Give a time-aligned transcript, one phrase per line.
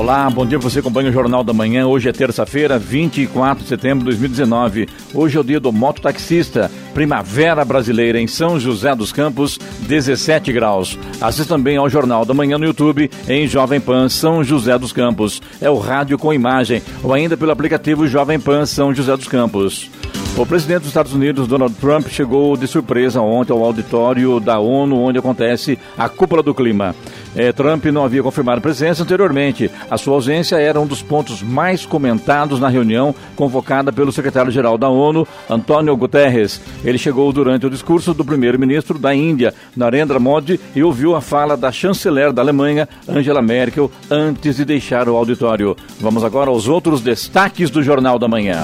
[0.00, 0.58] Olá, bom dia.
[0.58, 1.86] Você acompanha o Jornal da Manhã.
[1.86, 4.88] Hoje é terça-feira, 24 de setembro de 2019.
[5.12, 6.70] Hoje é o dia do mototaxista.
[6.94, 10.98] Primavera brasileira em São José dos Campos, 17 graus.
[11.20, 15.42] Assista também ao Jornal da Manhã no YouTube em Jovem Pan São José dos Campos.
[15.60, 19.90] É o rádio com imagem ou ainda pelo aplicativo Jovem Pan São José dos Campos.
[20.36, 24.96] O presidente dos Estados Unidos, Donald Trump, chegou de surpresa ontem ao auditório da ONU,
[24.96, 26.94] onde acontece a cúpula do clima.
[27.36, 29.70] É, Trump não havia confirmado presença anteriormente.
[29.90, 34.88] A sua ausência era um dos pontos mais comentados na reunião convocada pelo secretário-geral da
[34.88, 36.60] ONU, Antônio Guterres.
[36.84, 41.56] Ele chegou durante o discurso do primeiro-ministro da Índia, Narendra Modi, e ouviu a fala
[41.56, 45.76] da chanceler da Alemanha, Angela Merkel, antes de deixar o auditório.
[46.00, 48.62] Vamos agora aos outros destaques do Jornal da Manhã.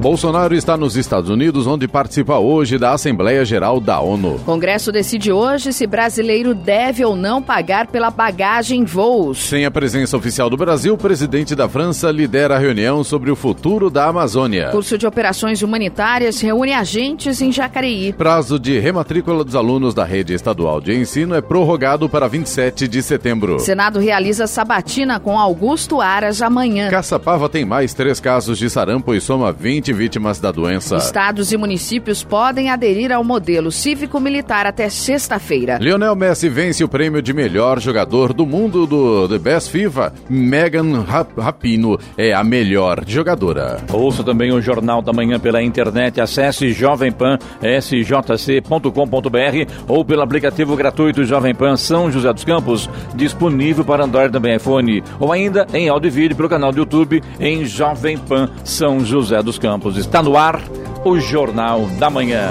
[0.00, 4.38] Bolsonaro está nos Estados Unidos, onde participa hoje da Assembleia Geral da ONU.
[4.44, 9.38] Congresso decide hoje se brasileiro deve ou não pagar pela bagagem em voos.
[9.38, 13.36] Sem a presença oficial do Brasil, o presidente da França lidera a reunião sobre o
[13.36, 14.68] futuro da Amazônia.
[14.70, 18.12] Curso de Operações Humanitárias reúne agentes em Jacareí.
[18.12, 23.02] Prazo de rematrícula dos alunos da rede estadual de ensino é prorrogado para 27 de
[23.02, 23.58] setembro.
[23.58, 26.90] Senado realiza sabatina com Augusto Aras amanhã.
[26.90, 30.96] Caçapava tem mais três casos de sarampo e soma 20 vítimas da doença.
[30.96, 35.78] Estados e municípios podem aderir ao modelo cívico-militar até sexta-feira.
[35.80, 40.12] Lionel Messi vence o prêmio de melhor jogador do mundo do The Best FIFA.
[40.28, 41.04] Megan
[41.38, 43.78] Rapino é a melhor jogadora.
[43.92, 46.20] Ouça também o Jornal da Manhã pela internet.
[46.20, 54.32] Acesse jovempan.sjc.com.br ou pelo aplicativo gratuito Jovem Pan São José dos Campos, disponível para Android
[54.32, 58.50] também iPhone, ou ainda em áudio e vídeo pelo canal do YouTube em Jovem Pan
[58.64, 59.75] São José dos Campos.
[59.96, 60.62] Está no ar
[61.04, 62.50] o Jornal da Manhã.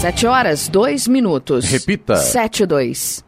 [0.00, 1.66] Sete horas, dois minutos.
[1.66, 2.16] Repita.
[2.16, 3.22] Sete, dois.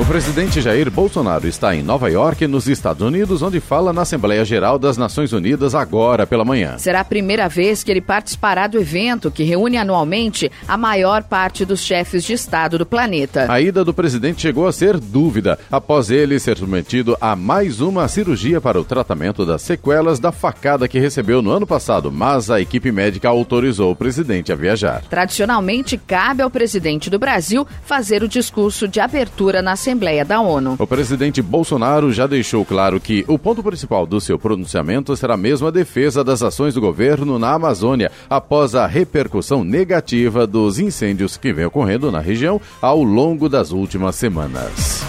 [0.00, 4.44] O presidente Jair Bolsonaro está em Nova York, nos Estados Unidos, onde fala na Assembleia
[4.44, 6.78] Geral das Nações Unidas agora pela manhã.
[6.78, 11.64] Será a primeira vez que ele participará do evento que reúne anualmente a maior parte
[11.64, 13.50] dos chefes de Estado do planeta.
[13.50, 18.06] A ida do presidente chegou a ser dúvida após ele ser submetido a mais uma
[18.06, 22.60] cirurgia para o tratamento das sequelas da facada que recebeu no ano passado, mas a
[22.60, 25.02] equipe médica autorizou o presidente a viajar.
[25.10, 30.76] Tradicionalmente, cabe ao presidente do Brasil fazer o discurso de abertura na Assembleia da ONU.
[30.78, 35.66] O presidente Bolsonaro já deixou claro que o ponto principal do seu pronunciamento será mesmo
[35.66, 41.54] a defesa das ações do governo na Amazônia, após a repercussão negativa dos incêndios que
[41.54, 45.02] vem ocorrendo na região ao longo das últimas semanas.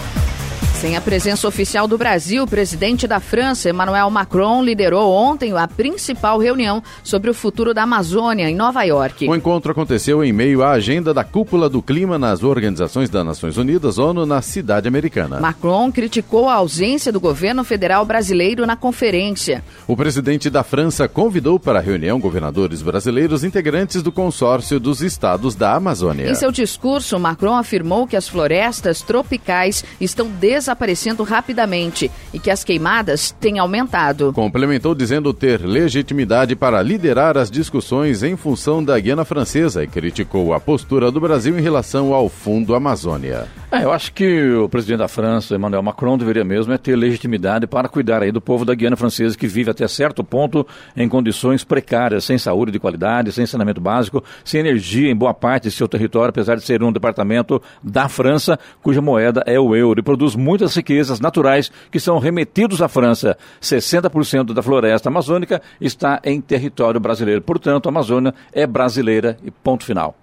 [0.80, 5.68] Sem a presença oficial do Brasil, o presidente da França, Emmanuel Macron, liderou ontem a
[5.68, 9.28] principal reunião sobre o futuro da Amazônia em Nova York.
[9.28, 13.58] O encontro aconteceu em meio à agenda da cúpula do clima nas organizações das Nações
[13.58, 15.38] Unidas, ONU, na cidade americana.
[15.38, 19.62] Macron criticou a ausência do governo federal brasileiro na conferência.
[19.86, 25.54] O presidente da França convidou para a reunião governadores brasileiros integrantes do consórcio dos estados
[25.54, 26.30] da Amazônia.
[26.30, 32.50] Em seu discurso, Macron afirmou que as florestas tropicais estão desaparecendo desaparecendo rapidamente e que
[32.50, 34.32] as queimadas têm aumentado.
[34.32, 40.54] Complementou dizendo ter legitimidade para liderar as discussões em função da Guiana Francesa e criticou
[40.54, 43.59] a postura do Brasil em relação ao Fundo Amazônia.
[43.72, 47.68] É, eu acho que o presidente da França, Emmanuel Macron, deveria mesmo é ter legitimidade
[47.68, 51.62] para cuidar aí do povo da Guiana Francesa que vive até certo ponto em condições
[51.62, 55.86] precárias, sem saúde de qualidade, sem saneamento básico, sem energia em boa parte de seu
[55.86, 60.34] território, apesar de ser um departamento da França, cuja moeda é o euro e produz
[60.34, 63.38] muitas riquezas naturais que são remetidos à França.
[63.62, 67.40] 60% da floresta amazônica está em território brasileiro.
[67.40, 70.16] Portanto, a Amazônia é brasileira e ponto final.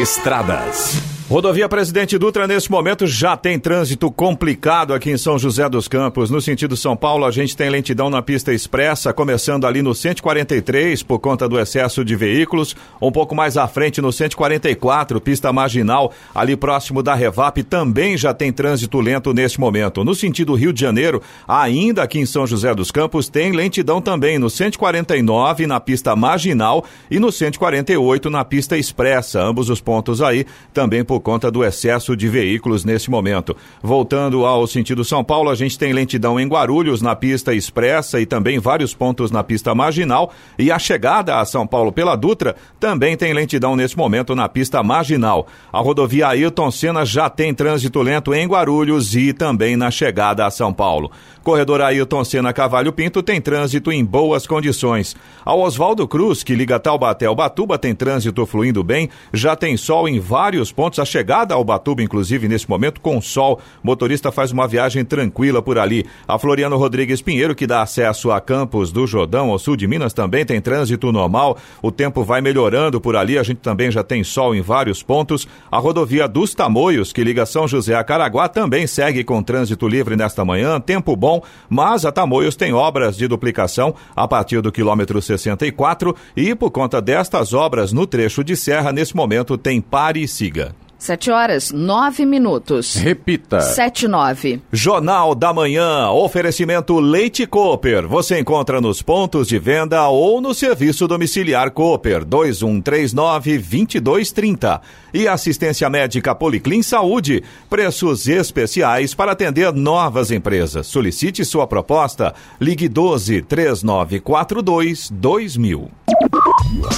[0.00, 1.13] Estradas.
[1.26, 6.28] Rodovia Presidente Dutra, nesse momento, já tem trânsito complicado aqui em São José dos Campos.
[6.28, 11.02] No sentido São Paulo, a gente tem lentidão na pista expressa, começando ali no 143,
[11.02, 12.76] por conta do excesso de veículos.
[13.00, 18.34] Um pouco mais à frente, no 144, pista marginal, ali próximo da Revap, também já
[18.34, 20.04] tem trânsito lento neste momento.
[20.04, 24.38] No sentido Rio de Janeiro, ainda aqui em São José dos Campos, tem lentidão também
[24.38, 29.42] no 149, na pista marginal, e no 148, na pista expressa.
[29.42, 33.56] Ambos os pontos aí também por por conta do excesso de veículos neste momento.
[33.80, 38.26] Voltando ao sentido São Paulo, a gente tem lentidão em Guarulhos, na pista expressa e
[38.26, 40.32] também vários pontos na pista marginal.
[40.58, 44.82] E a chegada a São Paulo pela Dutra também tem lentidão neste momento na pista
[44.82, 45.46] marginal.
[45.72, 50.50] A rodovia Ailton Senna já tem trânsito lento em Guarulhos e também na chegada a
[50.50, 51.12] São Paulo.
[51.44, 55.14] Corredor Ailton Senna Cavalho Pinto tem trânsito em boas condições.
[55.44, 60.08] A Oswaldo Cruz, que liga Taubaté ao Batuba, tem trânsito fluindo bem, já tem sol
[60.08, 63.60] em vários pontos a chegada ao Batuba, inclusive, nesse momento, com sol.
[63.82, 66.06] Motorista faz uma viagem tranquila por ali.
[66.26, 70.14] A Floriano Rodrigues Pinheiro, que dá acesso a Campos do Jordão, ao sul de Minas,
[70.14, 71.58] também tem trânsito normal.
[71.82, 73.38] O tempo vai melhorando por ali.
[73.38, 75.46] A gente também já tem sol em vários pontos.
[75.70, 80.16] A rodovia dos Tamoios, que liga São José a Caraguá, também segue com trânsito livre
[80.16, 80.80] nesta manhã.
[80.80, 81.33] Tempo bom,
[81.68, 87.00] mas a Tamoios tem obras de duplicação a partir do quilômetro 64 e por conta
[87.00, 90.74] destas obras no trecho de serra, nesse momento tem pare e siga.
[91.04, 92.94] Sete horas, nove minutos.
[92.94, 93.60] Repita.
[93.60, 94.62] Sete, nove.
[94.72, 98.08] Jornal da Manhã, oferecimento Leite Cooper.
[98.08, 104.80] Você encontra nos pontos de venda ou no serviço domiciliar Cooper, 2139-2230.
[105.12, 110.86] E assistência médica Policlin Saúde, preços especiais para atender novas empresas.
[110.86, 115.90] Solicite sua proposta, ligue 12 3942 2000.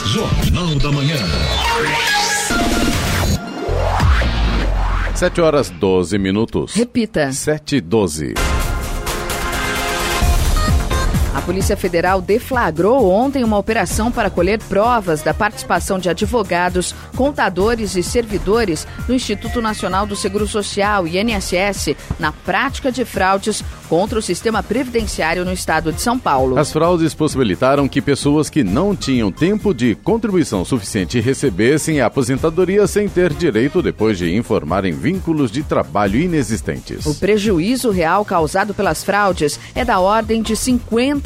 [0.05, 1.17] Jornal da Manhã.
[5.16, 6.75] 7 horas 12 minutos.
[6.75, 7.32] Repita.
[7.32, 8.35] 7 e 12.
[11.37, 17.95] A Polícia Federal deflagrou ontem uma operação para colher provas da participação de advogados, contadores
[17.95, 24.23] e servidores do Instituto Nacional do Seguro Social, INSS, na prática de fraudes contra o
[24.23, 26.59] sistema previdenciário no estado de São Paulo.
[26.59, 32.87] As fraudes possibilitaram que pessoas que não tinham tempo de contribuição suficiente recebessem a aposentadoria
[32.87, 37.05] sem ter direito depois de informarem vínculos de trabalho inexistentes.
[37.05, 40.57] O prejuízo real causado pelas fraudes é da ordem de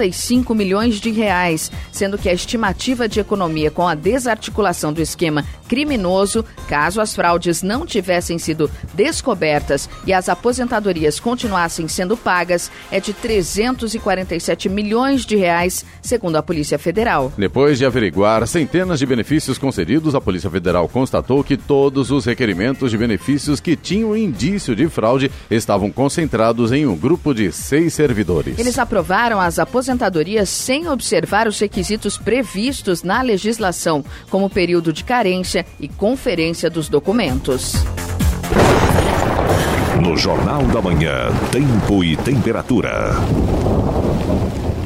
[0.01, 5.45] 55 milhões de reais, sendo que a estimativa de economia com a desarticulação do esquema
[5.69, 12.99] criminoso, caso as fraudes não tivessem sido descobertas e as aposentadorias continuassem sendo pagas, é
[12.99, 17.33] de 347 milhões de reais, segundo a Polícia Federal.
[17.37, 22.91] Depois de averiguar centenas de benefícios concedidos, a Polícia Federal constatou que todos os requerimentos
[22.91, 28.59] de benefícios que tinham indício de fraude estavam concentrados em um grupo de seis servidores.
[28.59, 29.90] Eles aprovaram as aposentadorias
[30.47, 37.75] sem observar os requisitos previstos na legislação, como período de carência e conferência dos documentos.
[40.03, 43.15] No Jornal da Manhã, tempo e temperatura.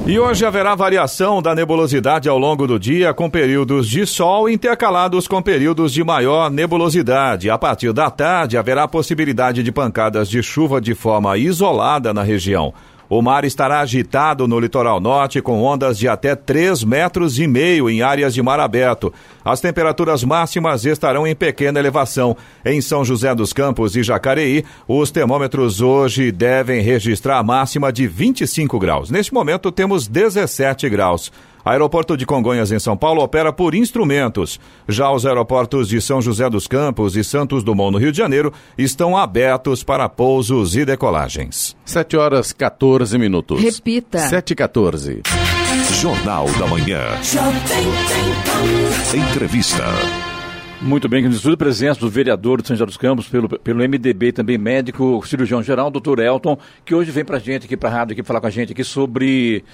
[0.07, 5.27] E hoje haverá variação da nebulosidade ao longo do dia, com períodos de sol intercalados
[5.27, 7.49] com períodos de maior nebulosidade.
[7.49, 12.75] A partir da tarde, haverá possibilidade de pancadas de chuva de forma isolada na região.
[13.09, 17.91] O mar estará agitado no litoral norte, com ondas de até 3 metros e meio
[17.91, 19.13] em áreas de mar aberto.
[19.45, 22.37] As temperaturas máximas estarão em pequena elevação.
[22.65, 28.07] Em São José dos Campos e Jacareí, os termômetros hoje devem registrar a máxima de
[28.07, 29.11] 25 graus.
[29.11, 31.31] Neste momento, temos 17 graus.
[31.65, 34.61] Aeroporto de Congonhas, em São Paulo, opera por instrumentos.
[34.87, 38.53] Já os aeroportos de São José dos Campos e Santos Dumont, no Rio de Janeiro,
[38.77, 41.75] estão abertos para pousos e decolagens.
[41.87, 43.63] 7 horas 14 minutos.
[43.63, 44.19] Repita.
[44.19, 45.23] 7 e 14.
[46.01, 47.01] Jornal da Manhã.
[49.15, 49.85] Entrevista.
[50.83, 53.79] Muito bem, que nos estudo presença do vereador de São José dos Campos, pelo, pelo
[53.89, 58.13] MDB, também médico, cirurgião geral, doutor Elton, que hoje vem pra gente aqui, pra rádio,
[58.13, 59.65] aqui, falar com a gente aqui sobre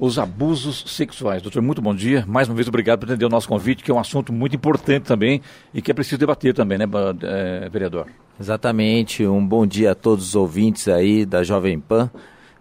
[0.00, 1.42] os abusos sexuais.
[1.42, 2.24] Doutor, muito bom dia.
[2.26, 5.04] Mais uma vez, obrigado por atender o nosso convite, que é um assunto muito importante
[5.04, 5.42] também
[5.74, 6.86] e que é preciso debater também, né,
[7.22, 8.06] é, vereador?
[8.40, 9.26] Exatamente.
[9.26, 12.10] Um bom dia a todos os ouvintes aí da Jovem Pan.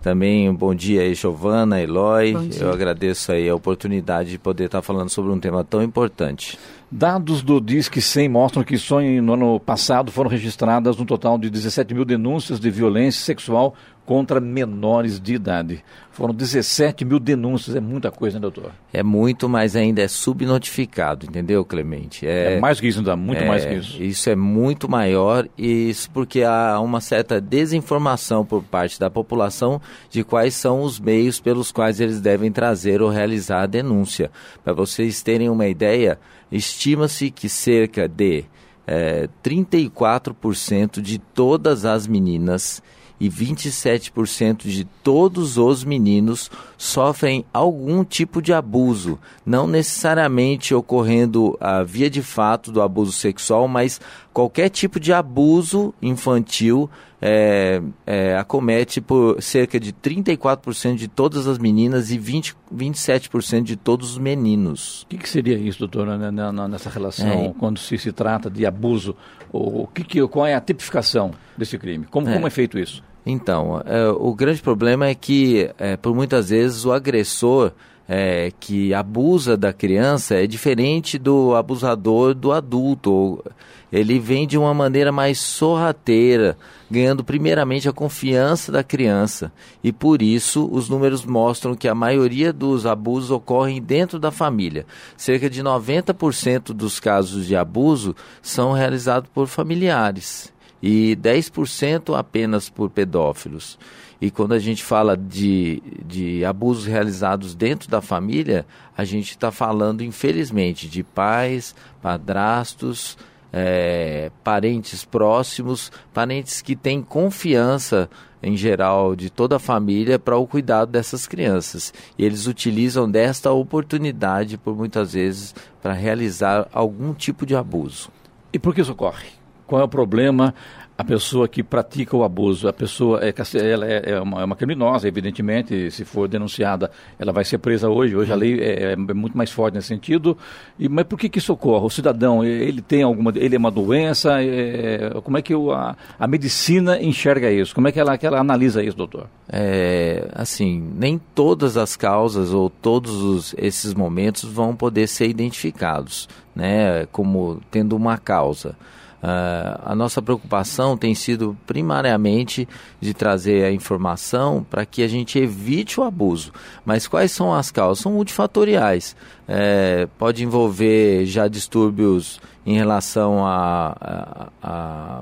[0.01, 2.34] Também um bom dia aí, Giovana, Eloy.
[2.60, 6.58] Eu agradeço aí a oportunidade de poder estar falando sobre um tema tão importante.
[6.91, 11.50] Dados do Disque 100 mostram que só no ano passado foram registradas um total de
[11.50, 13.75] 17 mil denúncias de violência sexual
[14.10, 15.84] contra menores de idade.
[16.10, 18.72] Foram 17 mil denúncias, é muita coisa, né, doutor?
[18.92, 22.25] É muito, mas ainda é subnotificado, entendeu, Clemente?
[22.25, 24.01] É, é mais que isso, ainda, muito é, mais que isso.
[24.01, 29.80] Isso é muito maior, e isso porque há uma certa desinformação por parte da população
[30.10, 34.32] de quais são os meios pelos quais eles devem trazer ou realizar a denúncia.
[34.63, 36.18] Para vocês terem uma ideia,
[36.51, 38.44] estima-se que cerca de
[38.88, 42.82] é, 34% de todas as meninas
[43.19, 51.83] e 27% de todos os meninos sofrem algum tipo de abuso, não necessariamente ocorrendo a
[51.83, 53.99] via de fato do abuso sexual, mas
[54.31, 56.89] qualquer tipo de abuso infantil
[57.21, 63.75] é, é, acomete por cerca de 34% de todas as meninas e 20, 27% de
[63.75, 65.03] todos os meninos.
[65.03, 66.31] O que, que seria isso, doutora,
[66.67, 67.53] nessa relação, é.
[67.59, 69.15] quando se, se trata de abuso?
[69.51, 72.05] O, que, que, qual é a tipificação desse crime?
[72.05, 73.03] Como é, como é feito isso?
[73.29, 77.71] Então, é, o grande problema é que, é, por muitas vezes, o agressor
[78.07, 83.43] é, que abusa da criança é diferente do abusador do adulto.
[83.91, 86.57] Ele vem de uma maneira mais sorrateira,
[86.89, 89.51] ganhando primeiramente a confiança da criança.
[89.83, 94.88] E por isso os números mostram que a maioria dos abusos ocorrem dentro da família.
[95.15, 102.89] Cerca de 90% dos casos de abuso são realizados por familiares e 10% apenas por
[102.89, 103.77] pedófilos.
[104.21, 108.65] E quando a gente fala de, de abusos realizados dentro da família,
[108.98, 113.17] a gente está falando, infelizmente, de pais, padrastos,
[113.51, 118.09] é, parentes próximos, parentes que têm confiança
[118.41, 121.93] em geral de toda a família para o cuidado dessas crianças.
[122.17, 128.09] E eles utilizam desta oportunidade, por muitas vezes, para realizar algum tipo de abuso.
[128.51, 129.38] E por que isso ocorre?
[129.69, 130.55] Qual é o problema?
[130.99, 133.33] a pessoa que pratica o abuso, a pessoa é,
[133.71, 137.88] ela é, é, uma, é uma criminosa, evidentemente, se for denunciada, ela vai ser presa
[137.88, 138.17] hoje.
[138.17, 140.38] Hoje a lei é, é muito mais forte nesse sentido.
[140.77, 141.85] E, mas por que, que isso ocorre?
[141.85, 144.43] O cidadão, ele tem alguma, ele é uma doença?
[144.43, 147.73] É, como é que o, a, a medicina enxerga isso?
[147.73, 149.29] Como é que ela, que ela analisa isso, doutor?
[149.47, 156.27] É, assim, nem todas as causas ou todos os, esses momentos vão poder ser identificados,
[156.53, 158.75] né, como tendo uma causa.
[159.21, 162.67] Uh, a nossa preocupação tem sido primariamente
[163.01, 166.53] de trazer a informação para que a gente evite o abuso.
[166.85, 168.01] Mas quais são as causas?
[168.03, 169.15] São multifatoriais.
[169.47, 175.21] É, pode envolver já distúrbios em relação à a, a,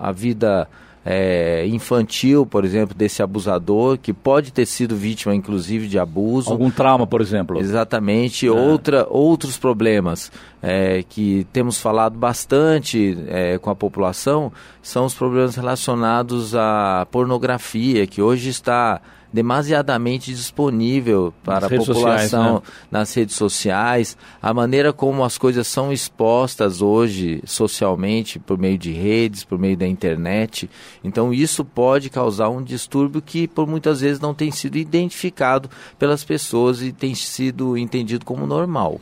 [0.00, 0.68] a, a vida
[1.04, 6.50] é, infantil, por exemplo, desse abusador, que pode ter sido vítima, inclusive, de abuso.
[6.50, 7.58] Algum trauma, por exemplo.
[7.58, 8.46] Exatamente.
[8.46, 8.50] É.
[8.50, 10.30] Outra, outros problemas
[10.62, 14.52] é, que temos falado bastante é, com a população
[14.82, 19.00] são os problemas relacionados à pornografia, que hoje está
[19.32, 22.60] demasiadamente disponível para a população sociais, né?
[22.90, 28.90] nas redes sociais, a maneira como as coisas são expostas hoje socialmente por meio de
[28.90, 30.68] redes, por meio da internet.
[31.04, 35.68] Então isso pode causar um distúrbio que por muitas vezes não tem sido identificado
[35.98, 39.00] pelas pessoas e tem sido entendido como normal.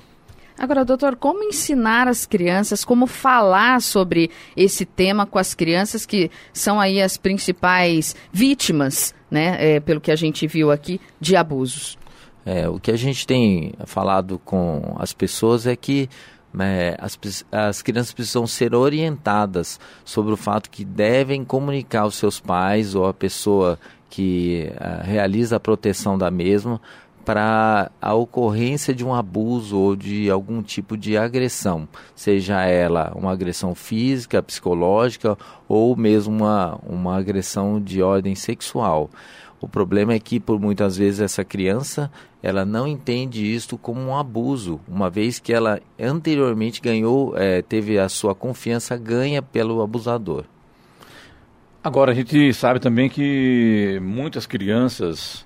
[0.59, 6.31] Agora, doutor, como ensinar as crianças, como falar sobre esse tema com as crianças que
[6.53, 11.99] são aí as principais vítimas né, é, pelo que a gente viu aqui, de abusos.
[12.45, 16.09] É, o que a gente tem falado com as pessoas é que
[16.59, 17.19] é, as,
[17.51, 23.07] as crianças precisam ser orientadas sobre o fato que devem comunicar aos seus pais ou
[23.07, 23.79] a pessoa
[24.09, 26.81] que uh, realiza a proteção da mesma
[27.27, 33.33] para a ocorrência de um abuso ou de algum tipo de agressão, seja ela uma
[33.33, 35.37] agressão física, psicológica
[35.69, 39.11] ou mesmo uma, uma agressão de ordem sexual.
[39.61, 44.17] O problema é que por muitas vezes essa criança ela não entende isto como um
[44.17, 50.45] abuso, uma vez que ela anteriormente ganhou, é, teve a sua confiança ganha pelo abusador.
[51.83, 55.46] Agora a gente sabe também que muitas crianças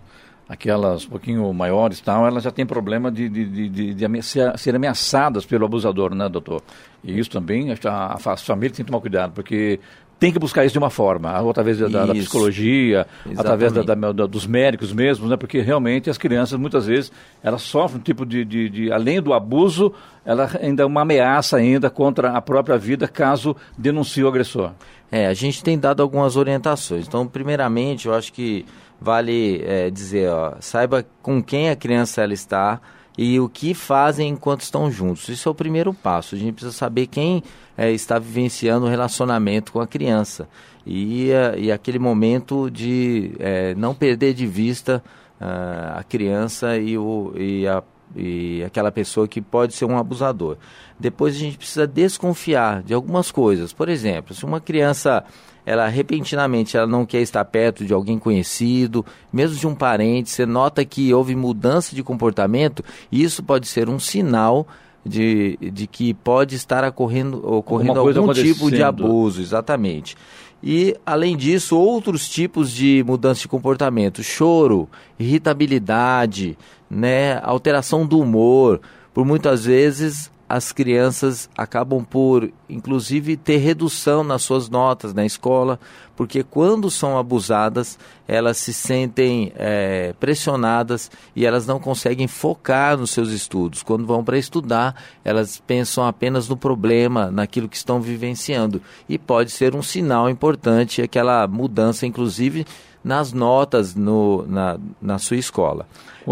[0.51, 4.23] aquelas um pouquinho maiores tal, elas já têm problema de, de, de, de,
[4.59, 6.61] ser ameaçadas pelo abusador, né, doutor?
[7.05, 9.79] E isso também, a, a família tem que tomar cuidado, porque
[10.21, 13.41] tem que buscar isso de uma forma, através da, da psicologia, Exatamente.
[13.41, 15.35] através da, da, dos médicos mesmo, né?
[15.35, 17.11] Porque realmente as crianças muitas vezes
[17.43, 21.57] elas sofrem um tipo de, de, de, além do abuso, ela ainda é uma ameaça
[21.57, 24.73] ainda contra a própria vida caso denuncie o agressor.
[25.11, 27.09] É, a gente tem dado algumas orientações.
[27.09, 28.67] Então, primeiramente, eu acho que
[29.01, 32.79] vale é, dizer, ó, saiba com quem a criança ela está
[33.17, 35.29] e o que fazem enquanto estão juntos.
[35.29, 36.35] Isso é o primeiro passo.
[36.35, 37.43] A gente precisa saber quem
[37.77, 40.49] é, está vivenciando o relacionamento com a criança
[40.87, 45.03] e, é, e aquele momento de é, não perder de vista
[45.41, 47.83] uh, a criança e, o, e, a,
[48.15, 50.57] e aquela pessoa que pode ser um abusador.
[50.99, 53.73] Depois a gente precisa desconfiar de algumas coisas.
[53.73, 55.25] Por exemplo, se uma criança
[55.65, 60.47] ela repentinamente ela não quer estar perto de alguém conhecido, mesmo de um parente, você
[60.47, 64.67] nota que houve mudança de comportamento, isso pode ser um sinal
[65.05, 70.17] de, de que pode estar ocorrendo, ocorrendo algum tipo de abuso, exatamente.
[70.63, 76.57] E, além disso, outros tipos de mudança de comportamento, choro, irritabilidade,
[76.89, 78.81] né, alteração do humor,
[79.15, 85.79] por muitas vezes as crianças acabam por, inclusive, ter redução nas suas notas na escola,
[86.17, 93.13] porque quando são abusadas, elas se sentem é, pressionadas e elas não conseguem focar nos
[93.13, 93.85] seus estudos.
[93.85, 98.83] Quando vão para estudar, elas pensam apenas no problema, naquilo que estão vivenciando.
[99.09, 102.67] E pode ser um sinal importante aquela mudança, inclusive,
[103.03, 105.87] nas notas no, na, na sua escola.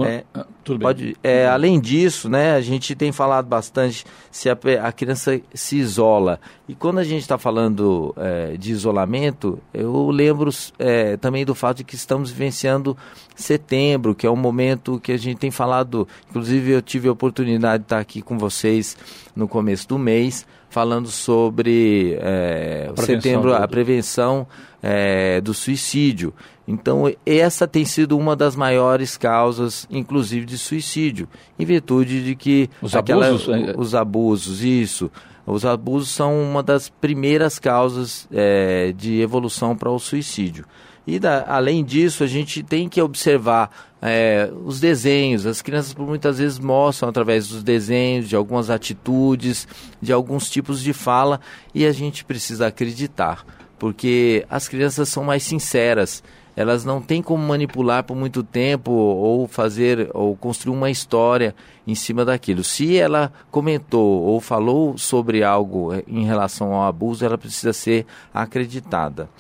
[0.05, 4.57] É, ah, tudo pode, é, além disso, né, a gente tem falado bastante se a,
[4.83, 6.39] a criança se isola.
[6.69, 11.79] E quando a gente está falando é, de isolamento, eu lembro é, também do fato
[11.79, 12.97] de que estamos vivenciando
[13.35, 16.07] setembro, que é um momento que a gente tem falado.
[16.29, 18.97] Inclusive, eu tive a oportunidade de estar aqui com vocês
[19.35, 24.47] no começo do mês falando sobre é, setembro, a prevenção
[24.83, 26.33] é, do suicídio.
[26.67, 31.27] Então, essa tem sido uma das maiores causas, inclusive, de suicídio,
[31.59, 35.11] em virtude de que os aquela, abusos, é, os abusos, isso,
[35.47, 40.67] os abusos são uma das primeiras causas é, de evolução para o suicídio.
[41.11, 43.71] E da, além disso, a gente tem que observar
[44.03, 45.47] é, os desenhos.
[45.47, 49.66] As crianças muitas vezes mostram através dos desenhos, de algumas atitudes,
[50.03, 51.40] de alguns tipos de fala,
[51.75, 53.42] e a gente precisa acreditar,
[53.79, 56.23] porque as crianças são mais sinceras.
[56.55, 61.55] Elas não têm como manipular por muito tempo ou fazer ou construir uma história
[61.87, 62.62] em cima daquilo.
[62.62, 69.31] Se ela comentou ou falou sobre algo em relação ao abuso, ela precisa ser acreditada.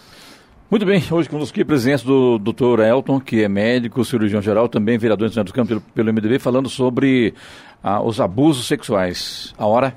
[0.70, 2.80] Muito bem, hoje conosco a presença do Dr.
[2.80, 6.38] Elton, que é médico, cirurgião geral, também vereador em São dos Campos pelo, pelo MDB,
[6.38, 7.32] falando sobre
[7.82, 9.54] ah, os abusos sexuais.
[9.56, 9.96] A hora?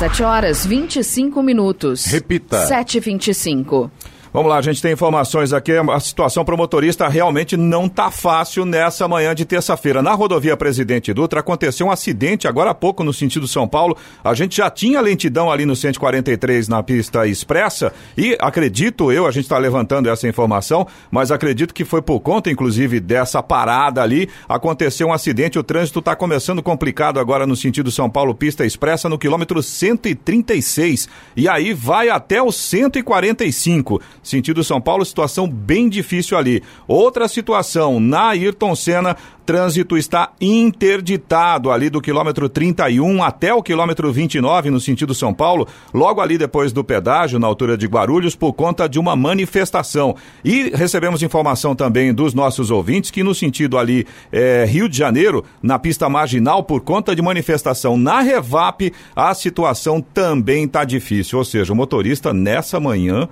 [0.00, 2.06] 7 horas 25 minutos.
[2.06, 2.66] Repita.
[2.66, 3.90] 7h25.
[4.32, 5.72] Vamos lá, a gente tem informações aqui.
[5.72, 10.02] A situação para o motorista realmente não está fácil nessa manhã de terça-feira.
[10.02, 13.96] Na rodovia Presidente Dutra aconteceu um acidente agora há pouco no sentido São Paulo.
[14.22, 19.32] A gente já tinha lentidão ali no 143 na pista expressa e acredito eu, a
[19.32, 24.28] gente está levantando essa informação, mas acredito que foi por conta, inclusive, dessa parada ali.
[24.48, 25.58] Aconteceu um acidente.
[25.58, 31.08] O trânsito está começando complicado agora no sentido São Paulo, pista expressa, no quilômetro 136.
[31.36, 36.62] E aí vai até o 145 sentido São Paulo, situação bem difícil ali.
[36.86, 39.16] Outra situação, na Ayrton Senna,
[39.50, 45.66] trânsito está interditado ali do quilômetro 31 até o quilômetro 29 no sentido São Paulo,
[45.92, 50.14] logo ali depois do pedágio, na altura de Guarulhos, por conta de uma manifestação.
[50.44, 55.44] E recebemos informação também dos nossos ouvintes que no sentido ali é, Rio de Janeiro,
[55.60, 61.38] na pista marginal, por conta de manifestação na Revap, a situação também está difícil.
[61.38, 63.28] Ou seja, o motorista nessa manhã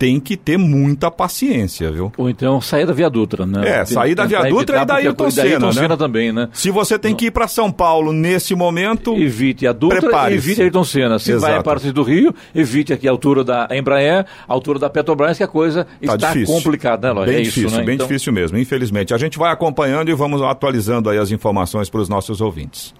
[0.00, 2.10] tem que ter muita paciência, viu?
[2.16, 3.80] Ou então sair da Via Dutra, né?
[3.80, 5.72] É, sair da Via Dutra e da Ayrton Senna, né?
[5.74, 6.48] Senna também, né?
[6.54, 10.64] Se você tem que ir para São Paulo nesse momento, evite a Dutra, evite a
[10.64, 11.18] Ayrton Senna.
[11.18, 11.52] Se Exato.
[11.52, 15.36] vai a partir do Rio, evite aqui a altura da Embraer, a altura da Petrobras,
[15.36, 16.54] que a coisa tá está difícil.
[16.54, 17.32] complicada, né, Lógico?
[17.32, 17.84] Bem é difícil, isso, né?
[17.84, 18.06] bem então...
[18.06, 19.12] difícil mesmo, infelizmente.
[19.12, 22.94] A gente vai acompanhando e vamos atualizando aí as informações para os nossos ouvintes.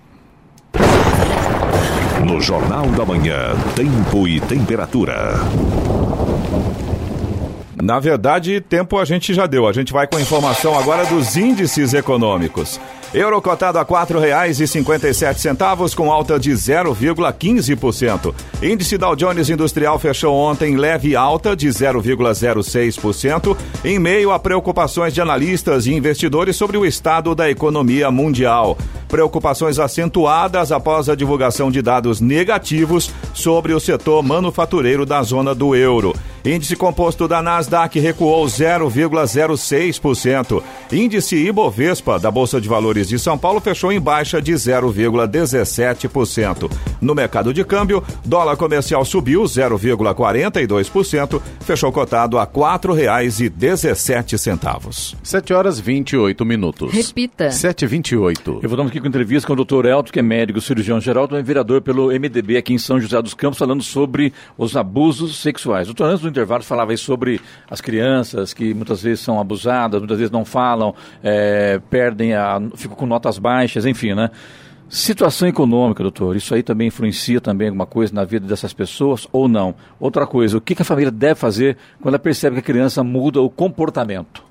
[2.26, 5.40] No Jornal da Manhã, Tempo e Temperatura.
[7.82, 9.66] Na verdade, tempo a gente já deu.
[9.66, 12.80] A gente vai com a informação agora dos índices econômicos.
[13.12, 18.32] Euro cotado a quatro reais e cinquenta e sete centavos com alta de 0,15%.
[18.62, 25.20] Índice Dow Jones Industrial fechou ontem leve alta de 0,06% em meio a preocupações de
[25.20, 28.78] analistas e investidores sobre o estado da economia mundial.
[29.08, 35.74] Preocupações acentuadas após a divulgação de dados negativos sobre o setor manufatureiro da zona do
[35.74, 36.14] euro.
[36.44, 40.62] Índice composto da Nasdaq recuou 0,06%.
[40.92, 46.70] Índice Ibovespa da Bolsa de Valores de São Paulo fechou em baixa de 0,17%.
[47.00, 55.16] No mercado de câmbio, dólar comercial subiu 0,42%, fechou cotado a R$ 4,17.
[55.22, 56.92] 7 horas 28 minutos.
[56.92, 57.48] Repita.
[57.48, 58.60] 7h28.
[58.62, 59.86] Eu vou dar aqui com entrevista com o Dr.
[59.86, 63.34] Elton, que é médico cirurgião geral, também vereador pelo MDB aqui em São José dos
[63.34, 65.86] Campos, falando sobre os abusos sexuais.
[65.86, 70.18] Doutor, antes do intervalo falava aí sobre as crianças que muitas vezes são abusadas, muitas
[70.18, 72.60] vezes não falam, é, perdem a.
[72.74, 74.30] ficam com notas baixas, enfim, né?
[74.88, 79.46] Situação econômica, doutor, isso aí também influencia também alguma coisa na vida dessas pessoas ou
[79.46, 79.72] não?
[80.00, 83.04] Outra coisa, o que, que a família deve fazer quando ela percebe que a criança
[83.04, 84.49] muda o comportamento?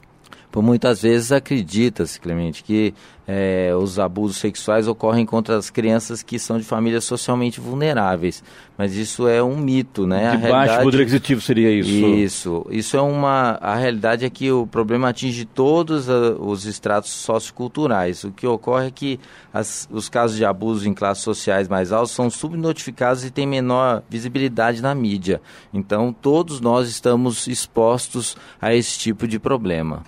[0.52, 2.94] Por muitas vezes acredita-se, Clemente, que
[3.28, 8.44] é, os abusos sexuais ocorrem contra as crianças que são de famílias socialmente vulneráveis.
[8.76, 10.36] Mas isso é um mito, né?
[10.36, 11.92] De a baixo poder aquisitivo seria isso?
[11.92, 12.66] Isso.
[12.72, 13.60] Isso é uma...
[13.62, 18.24] A realidade é que o problema atinge todos a, os estratos socioculturais.
[18.24, 19.20] O que ocorre é que
[19.54, 24.02] as, os casos de abuso em classes sociais mais altas são subnotificados e têm menor
[24.10, 25.40] visibilidade na mídia.
[25.72, 30.04] Então, todos nós estamos expostos a esse tipo de problema.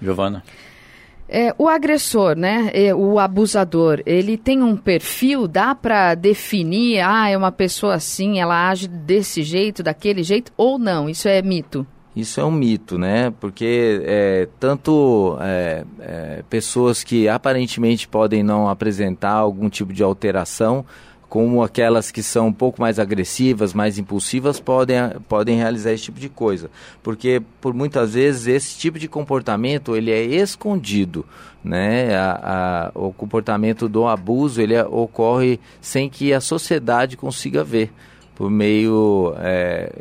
[0.00, 0.42] Giovana?
[1.32, 7.36] É, o agressor, né, o abusador, ele tem um perfil, dá para definir, ah, é
[7.36, 11.08] uma pessoa assim, ela age desse jeito, daquele jeito, ou não?
[11.08, 11.86] Isso é mito?
[12.16, 13.32] Isso é um mito, né?
[13.38, 20.84] Porque é, tanto é, é, pessoas que aparentemente podem não apresentar algum tipo de alteração,
[21.30, 24.96] como aquelas que são um pouco mais agressivas, mais impulsivas, podem,
[25.28, 26.68] podem realizar esse tipo de coisa.
[27.04, 31.24] Porque, por muitas vezes, esse tipo de comportamento ele é escondido.
[31.62, 32.16] Né?
[32.16, 37.92] A, a, o comportamento do abuso ele é, ocorre sem que a sociedade consiga ver.
[38.34, 39.92] Por meio, é,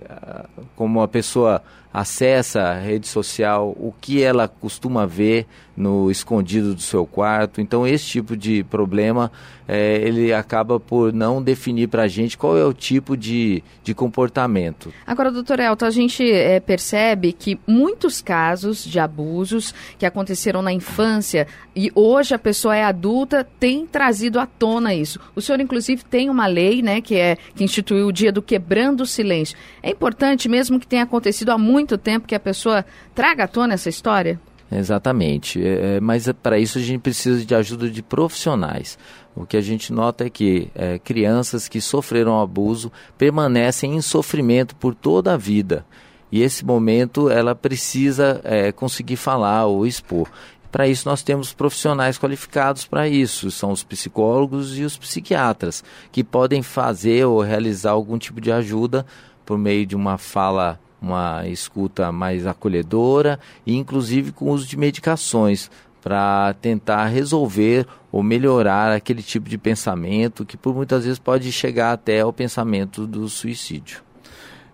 [0.76, 1.62] como a pessoa
[1.94, 5.46] acessa a rede social, o que ela costuma ver
[5.80, 7.62] no escondido do seu quarto.
[7.62, 9.32] Então, esse tipo de problema,
[9.66, 13.94] é, ele acaba por não definir para a gente qual é o tipo de, de
[13.94, 14.94] comportamento.
[15.08, 20.74] Agora, doutor Elton, a gente é, percebe que muitos casos de abusos que aconteceram na
[20.74, 25.18] infância e hoje a pessoa é adulta tem trazido à tona isso.
[25.34, 29.02] O senhor, inclusive, tem uma lei né, que, é, que instituiu o dia do quebrando
[29.02, 29.58] o silêncio.
[29.82, 33.76] É importante, mesmo que tenha acontecido há muito tempo, que a pessoa traga à tona
[33.76, 34.38] essa história?
[34.72, 35.62] Exatamente.
[35.66, 38.98] É, é mas para isso a gente precisa de ajuda de profissionais.
[39.36, 44.76] O que a gente nota é que é, crianças que sofreram abuso permanecem em sofrimento
[44.76, 45.86] por toda a vida.
[46.32, 50.30] E esse momento ela precisa é, conseguir falar ou expor.
[50.72, 56.24] Para isso, nós temos profissionais qualificados para isso, são os psicólogos e os psiquiatras, que
[56.24, 59.04] podem fazer ou realizar algum tipo de ajuda
[59.44, 65.70] por meio de uma fala uma escuta mais acolhedora e inclusive com uso de medicações
[66.02, 71.92] para tentar resolver ou melhorar aquele tipo de pensamento que por muitas vezes pode chegar
[71.94, 74.02] até ao pensamento do suicídio.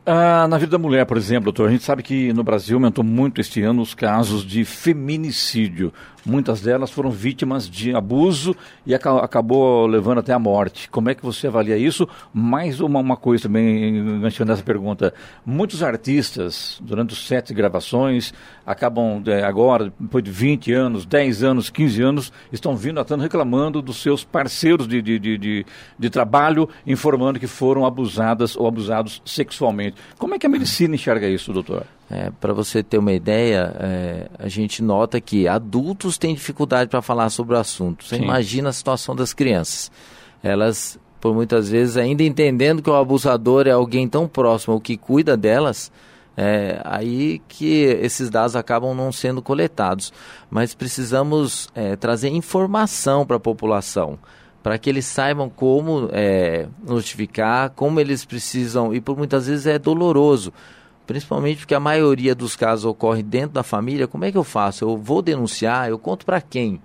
[0.08, 3.04] Ah, na vida da mulher, por exemplo, doutor, a gente sabe que no Brasil aumentou
[3.04, 5.92] muito este ano os casos de feminicídio.
[6.26, 10.90] Muitas delas foram vítimas de abuso e ac acabou levando até a morte.
[10.90, 12.08] Como é que você avalia isso?
[12.34, 15.14] Mais uma, uma coisa também, enganchando essa pergunta.
[15.46, 18.34] Muitos artistas, durante os sete gravações,
[18.66, 23.82] acabam é, agora, depois de 20 anos, 10 anos, 15 anos, estão vindo a reclamando
[23.82, 25.66] dos seus parceiros de, de, de, de,
[25.98, 29.98] de trabalho, informando que foram abusadas ou abusados sexualmente.
[30.18, 31.86] Como é que a medicina enxerga isso, doutor?
[32.10, 37.02] É, para você ter uma ideia, é, a gente nota que adultos têm dificuldade para
[37.02, 38.06] falar sobre o assunto.
[38.06, 38.24] Você Sim.
[38.24, 39.92] imagina a situação das crianças.
[40.44, 44.96] Elas, por muitas vezes, ainda entendendo que o abusador é alguém tão próximo ou que
[44.96, 45.92] cuida delas,
[46.38, 50.14] é aí que esses dados acabam não sendo coletados.
[50.48, 54.20] Mas precisamos é, trazer informação para a população
[54.66, 59.78] para que eles saibam como é, notificar, como eles precisam, e por muitas vezes é
[59.78, 60.52] doloroso,
[61.06, 64.84] principalmente porque a maioria dos casos ocorre dentro da família, como é que eu faço?
[64.84, 66.82] Eu vou denunciar, eu conto para quem?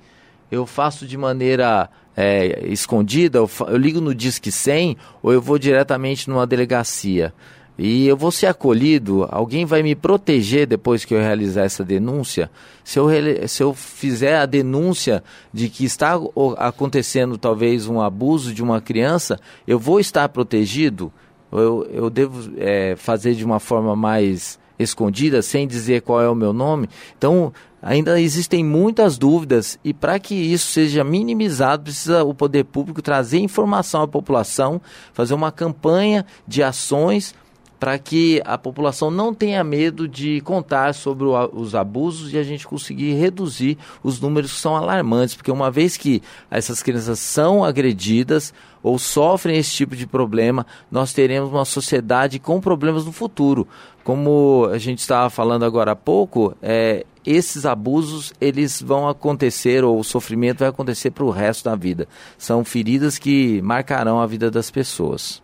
[0.51, 5.59] Eu faço de maneira é, escondida, eu, eu, ligo no Disque 100 ou eu vou
[5.59, 7.33] diretamente numa delegacia?
[7.79, 12.51] E eu vou ser acolhido, alguém vai me proteger depois que eu realizar essa denúncia?
[12.85, 13.09] Se eu,
[13.49, 16.21] se eu fizer a denúncia de que está
[16.59, 21.11] acontecendo talvez um abuso de uma criança, eu vou estar protegido?
[21.53, 26.35] Eu, eu devo é, fazer de uma forma mais escondida, sem dizer qual é o
[26.35, 26.89] meu nome.
[27.17, 33.03] Então, ainda existem muitas dúvidas e para que isso seja minimizado, precisa o poder público
[33.03, 34.81] trazer informação à população,
[35.13, 37.35] fazer uma campanha de ações
[37.81, 42.43] para que a população não tenha medo de contar sobre o, os abusos e a
[42.43, 47.65] gente conseguir reduzir os números que são alarmantes, porque uma vez que essas crianças são
[47.65, 53.67] agredidas ou sofrem esse tipo de problema, nós teremos uma sociedade com problemas no futuro.
[54.05, 59.99] Como a gente estava falando agora há pouco, é, esses abusos eles vão acontecer ou
[59.99, 62.07] o sofrimento vai acontecer para o resto da vida.
[62.37, 65.43] São feridas que marcarão a vida das pessoas.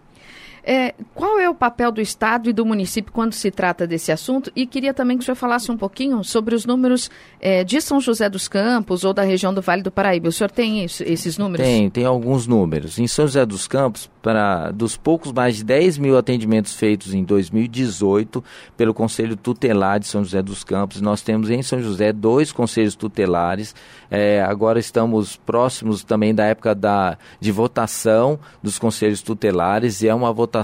[0.68, 4.50] É, qual é o papel do Estado e do município quando se trata desse assunto?
[4.56, 7.08] E queria também que o senhor falasse um pouquinho sobre os números
[7.40, 10.28] é, de São José dos Campos ou da região do Vale do Paraíba.
[10.28, 11.64] O senhor tem isso, esses números?
[11.64, 12.98] Tem, tem alguns números.
[12.98, 17.22] Em São José dos Campos, para dos poucos mais de 10 mil atendimentos feitos em
[17.22, 18.42] 2018
[18.76, 22.96] pelo Conselho Tutelar de São José dos Campos, nós temos em São José dois conselhos
[22.96, 23.72] tutelares.
[24.10, 30.14] É, agora estamos próximos também da época da, de votação dos conselhos tutelares e é
[30.14, 30.55] uma votação,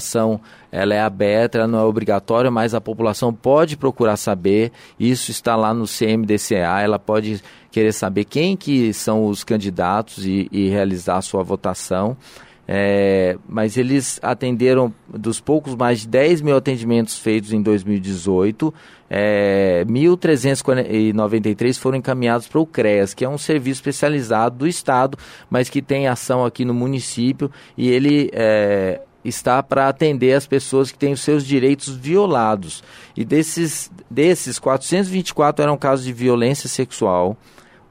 [0.70, 4.72] ela é aberta, ela não é obrigatória, mas a população pode procurar saber.
[4.98, 10.48] Isso está lá no CMDCA, ela pode querer saber quem que são os candidatos e,
[10.52, 12.16] e realizar a sua votação.
[12.66, 18.72] É, mas eles atenderam, dos poucos mais de 10 mil atendimentos feitos em 2018,
[19.10, 25.18] é, 1.393 foram encaminhados para o CREAS, que é um serviço especializado do Estado,
[25.50, 30.90] mas que tem ação aqui no município e ele é, está para atender as pessoas
[30.90, 32.82] que têm os seus direitos violados.
[33.16, 37.36] E desses, desses 424 eram casos de violência sexual,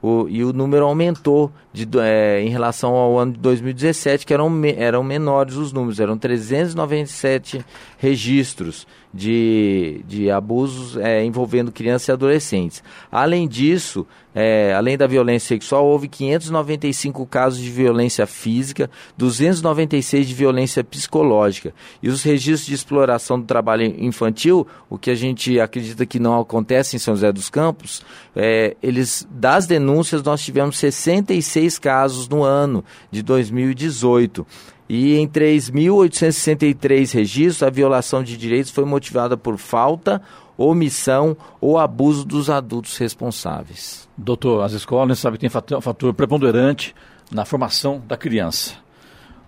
[0.02, 4.50] o, e o número aumentou de, é, em relação ao ano de 2017, que eram,
[4.76, 7.64] eram menores os números, eram 397
[7.98, 12.82] registros de, de abusos é, envolvendo crianças e adolescentes.
[13.10, 20.34] Além disso, é, além da violência sexual, houve 595 casos de violência física, 296 de
[20.34, 21.74] violência psicológica.
[22.02, 26.40] E os registros de exploração do trabalho infantil, o que a gente acredita que não
[26.40, 28.02] acontece em São José dos Campos,
[28.34, 34.46] é, eles das denúncias nós tivemos 66 casos no ano de 2018.
[34.88, 40.20] E em 3.863 registros, a violação de direitos foi motivada por falta,
[40.56, 44.08] omissão ou abuso dos adultos responsáveis.
[44.16, 46.94] Doutor, as escolas sabem que tem fator, fator preponderante
[47.30, 48.74] na formação da criança.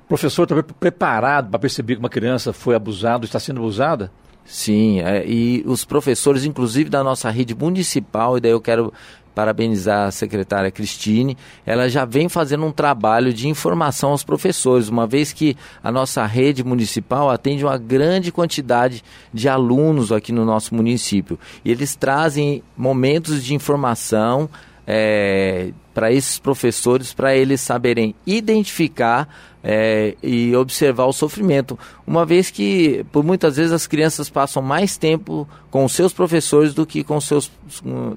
[0.05, 4.11] O professor está preparado para perceber que uma criança foi abusada, está sendo abusada?
[4.45, 8.93] Sim, é, e os professores, inclusive da nossa rede municipal, e daí eu quero
[9.35, 11.37] parabenizar a secretária Cristine.
[11.67, 16.25] Ela já vem fazendo um trabalho de informação aos professores, uma vez que a nossa
[16.25, 19.03] rede municipal atende uma grande quantidade
[19.33, 21.39] de alunos aqui no nosso município.
[21.65, 24.49] E eles trazem momentos de informação
[24.87, 29.29] é, para esses professores, para eles saberem identificar
[29.63, 34.97] é, e observar o sofrimento, uma vez que por muitas vezes as crianças passam mais
[34.97, 37.51] tempo com seus professores do que com seus,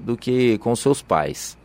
[0.02, 1.57] do que com seus pais.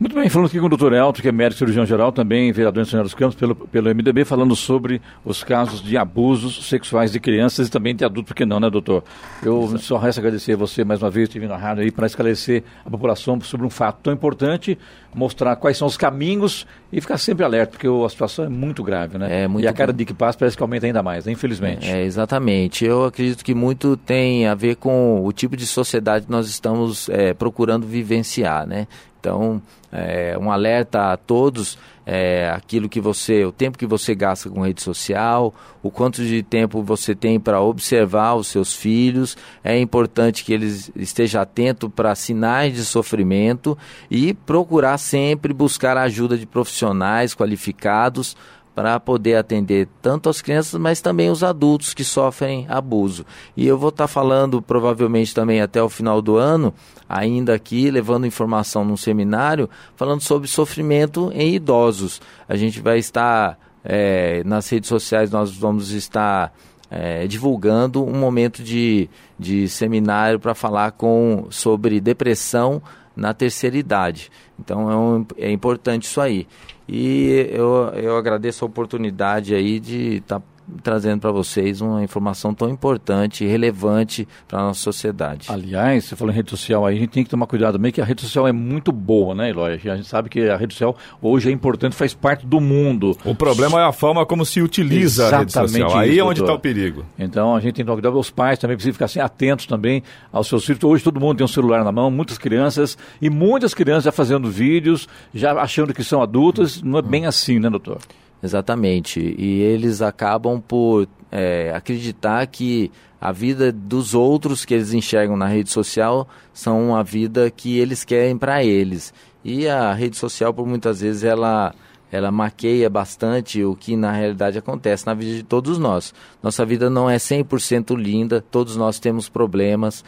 [0.00, 2.82] Muito bem, falando aqui com o doutor Elton, que é médico cirurgião geral, também vereador
[2.82, 7.20] em São dos Campos, pelo, pelo MDB, falando sobre os casos de abusos sexuais de
[7.20, 9.04] crianças e também de adultos, porque não, né, doutor?
[9.42, 9.82] Eu Exato.
[9.82, 12.88] só resta agradecer a você mais uma vez, estive na rádio aí para esclarecer a
[12.88, 14.78] população sobre um fato tão importante,
[15.14, 19.18] mostrar quais são os caminhos e ficar sempre alerta, porque a situação é muito grave,
[19.18, 19.42] né?
[19.42, 21.32] É muito e a cada dia que passa parece que aumenta ainda mais, né?
[21.32, 21.86] infelizmente.
[21.86, 22.86] É, exatamente.
[22.86, 27.06] Eu acredito que muito tem a ver com o tipo de sociedade que nós estamos
[27.10, 28.86] é, procurando vivenciar, né?
[29.20, 29.60] Então,
[29.92, 34.62] é, um alerta a todos, é, aquilo que você, o tempo que você gasta com
[34.62, 40.42] rede social, o quanto de tempo você tem para observar os seus filhos, é importante
[40.42, 43.76] que eles estejam atentos para sinais de sofrimento
[44.10, 48.34] e procurar sempre buscar a ajuda de profissionais qualificados
[48.74, 53.26] para poder atender tanto as crianças, mas também os adultos que sofrem abuso.
[53.56, 56.72] E eu vou estar tá falando provavelmente também até o final do ano,
[57.08, 62.20] ainda aqui, levando informação num seminário, falando sobre sofrimento em idosos.
[62.48, 66.52] A gente vai estar é, nas redes sociais, nós vamos estar
[66.90, 72.82] é, divulgando um momento de, de seminário para falar com, sobre depressão
[73.20, 74.32] na terceira idade.
[74.58, 76.48] Então é, um, é importante isso aí.
[76.88, 80.46] E eu, eu agradeço a oportunidade aí de estar tá
[80.82, 85.46] trazendo para vocês uma informação tão importante e relevante para a nossa sociedade.
[85.50, 88.00] Aliás, você falou em rede social aí, a gente tem que tomar cuidado também que
[88.00, 89.74] a rede social é muito boa, né, Eloy?
[89.74, 93.16] A gente sabe que a rede social hoje é importante, faz parte do mundo.
[93.24, 95.98] O problema é a forma como se utiliza Exatamente a rede social.
[95.98, 97.04] Aí é onde está o perigo.
[97.18, 100.02] Então a gente tem que tomar cuidado, os pais também precisam ficar assim, atentos também
[100.32, 100.82] aos seus filhos.
[100.82, 104.50] Hoje todo mundo tem um celular na mão, muitas crianças, e muitas crianças já fazendo
[104.50, 106.82] vídeos, já achando que são adultas.
[106.82, 107.98] Não é bem assim, né, doutor?
[108.42, 109.20] Exatamente.
[109.20, 115.46] E eles acabam por é, acreditar que a vida dos outros que eles enxergam na
[115.46, 119.12] rede social são a vida que eles querem para eles.
[119.44, 121.74] E a rede social, por muitas vezes, ela,
[122.10, 126.14] ela maqueia bastante o que na realidade acontece na vida de todos nós.
[126.42, 130.02] Nossa vida não é 100% linda, todos nós temos problemas.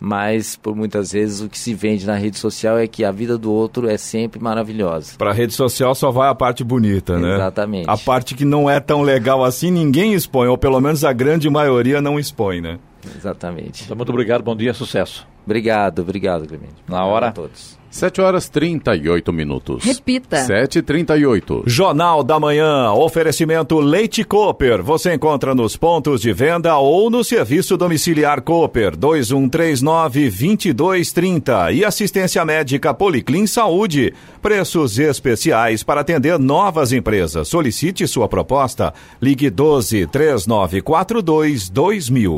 [0.00, 3.36] Mas por muitas vezes o que se vende na rede social é que a vida
[3.36, 5.12] do outro é sempre maravilhosa.
[5.18, 7.34] Para a rede social só vai a parte bonita, né?
[7.34, 7.88] Exatamente.
[7.88, 11.48] A parte que não é tão legal assim, ninguém expõe, ou pelo menos a grande
[11.50, 12.78] maioria não expõe, né?
[13.16, 13.84] Exatamente.
[13.84, 15.26] Então, muito obrigado, bom dia, sucesso.
[15.44, 16.74] Obrigado, obrigado, Clemente.
[16.86, 17.28] Na hora.
[17.28, 17.77] a todos.
[17.90, 19.84] 7 horas 38 minutos.
[19.84, 20.38] Repita.
[20.38, 24.82] 7 e 38 Jornal da Manhã, oferecimento Leite Cooper.
[24.82, 32.92] Você encontra nos pontos de venda ou no serviço domiciliar Cooper 2139-2230 e assistência médica
[32.92, 34.12] Policlin Saúde.
[34.42, 37.48] Preços especiais para atender novas empresas.
[37.48, 38.92] Solicite sua proposta.
[39.20, 42.36] Ligue 12 3942 2000.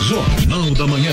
[0.00, 1.12] Jornal da Manhã.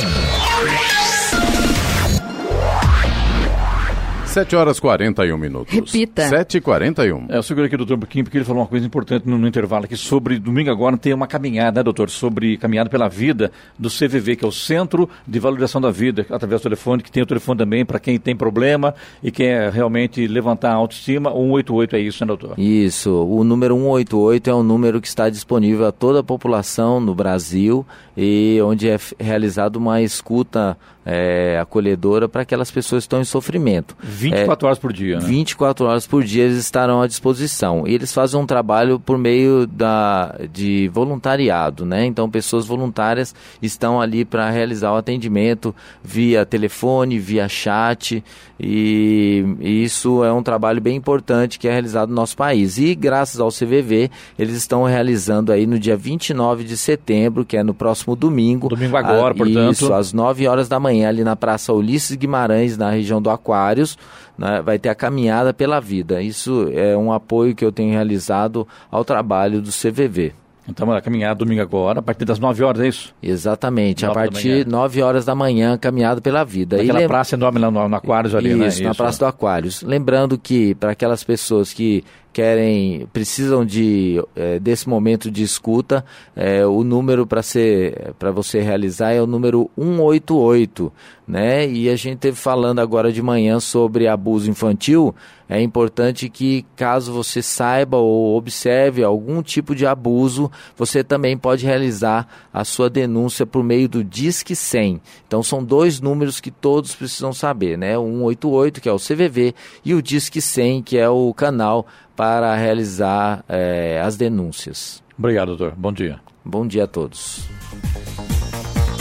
[4.34, 5.72] 7 horas 41 minutos.
[5.72, 6.24] Repita.
[6.24, 8.84] 7 e 41 É, eu seguro aqui o doutor Buquim, porque ele falou uma coisa
[8.84, 12.90] importante no, no intervalo aqui sobre domingo agora tem uma caminhada, né, doutor, sobre caminhada
[12.90, 17.04] pela vida do CVV, que é o Centro de Valorização da Vida, através do telefone,
[17.04, 21.32] que tem o telefone também para quem tem problema e quer realmente levantar a autoestima.
[21.32, 22.58] O 188 é isso, né, doutor?
[22.58, 27.14] Isso, o número 188 é um número que está disponível a toda a população no
[27.14, 27.86] Brasil
[28.18, 30.76] e onde é realizada uma escuta
[31.06, 33.96] é, acolhedora para aquelas pessoas que estão em sofrimento.
[34.02, 35.26] 24 horas por dia, né?
[35.26, 37.88] 24 horas por dia eles estarão à disposição.
[37.88, 42.06] E eles fazem um trabalho por meio da, de voluntariado, né?
[42.06, 48.24] Então, pessoas voluntárias estão ali para realizar o atendimento via telefone, via chat,
[48.66, 52.78] e, e isso é um trabalho bem importante que é realizado no nosso país.
[52.78, 54.10] E graças ao CVV,
[54.40, 58.70] eles estão realizando aí no dia 29 de setembro, que é no próximo domingo.
[58.70, 59.72] Domingo agora, a- portanto.
[59.74, 63.98] Isso, às 9 horas da manhã, ali na Praça Ulisses Guimarães, na região do Aquários,
[64.38, 66.22] né, vai ter a caminhada pela vida.
[66.22, 70.34] Isso é um apoio que eu tenho realizado ao trabalho do CVV.
[70.68, 73.14] Então, a caminhada domingo agora, a partir das 9 horas, é isso?
[73.22, 74.64] Exatamente, a partir manhã.
[74.64, 76.78] de 9 horas da manhã, caminhada pela vida.
[76.78, 78.68] Naquela lem- praça enorme lá no, no Aquários ali, né?
[78.68, 79.82] Isso, na Praça do Aquários.
[79.82, 82.04] Lembrando que para aquelas pessoas que
[82.34, 86.04] querem, precisam de eh, desse momento de escuta,
[86.36, 90.92] eh, o número para ser, para você realizar é o número 188,
[91.28, 91.70] né?
[91.70, 95.16] E a gente teve falando agora de manhã sobre abuso infantil.
[95.48, 101.66] É importante que caso você saiba ou observe algum tipo de abuso, você também pode
[101.66, 105.00] realizar a sua denúncia por meio do Disque 100.
[105.28, 107.98] Então são dois números que todos precisam saber, né?
[107.98, 109.54] O 188, que é o CVV,
[109.86, 111.86] e o Disque 100, que é o canal
[112.16, 115.04] para realizar eh, as denúncias.
[115.18, 115.74] Obrigado, doutor.
[115.76, 116.20] Bom dia.
[116.44, 117.48] Bom dia a todos.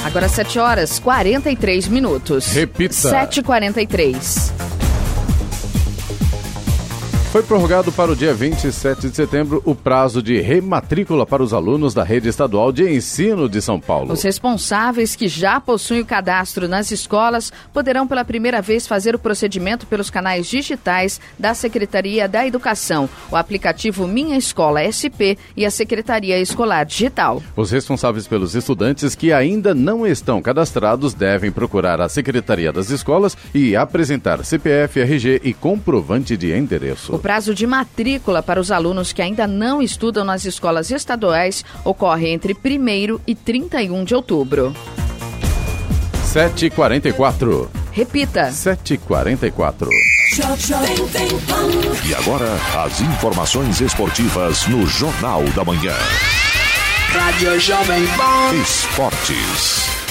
[0.04, 2.52] Agora 7 horas 43 minutos.
[2.52, 2.92] Repita.
[2.94, 4.71] 7h43.
[7.32, 11.94] Foi prorrogado para o dia 27 de setembro o prazo de rematrícula para os alunos
[11.94, 14.12] da rede estadual de ensino de São Paulo.
[14.12, 19.18] Os responsáveis que já possuem o cadastro nas escolas poderão pela primeira vez fazer o
[19.18, 25.70] procedimento pelos canais digitais da Secretaria da Educação, o aplicativo Minha Escola SP e a
[25.70, 27.42] Secretaria Escolar Digital.
[27.56, 33.34] Os responsáveis pelos estudantes que ainda não estão cadastrados devem procurar a Secretaria das Escolas
[33.54, 37.21] e apresentar CPF, RG e comprovante de endereço.
[37.22, 42.28] O prazo de matrícula para os alunos que ainda não estudam nas escolas estaduais ocorre
[42.32, 44.74] entre 1 e 31 de outubro.
[46.26, 47.68] 7h44.
[47.92, 48.48] Repita.
[48.48, 49.88] 7h44.
[52.08, 55.94] E agora, as informações esportivas no Jornal da Manhã.
[57.12, 58.52] Rádio Jovem Pan.
[58.60, 60.01] Esportes.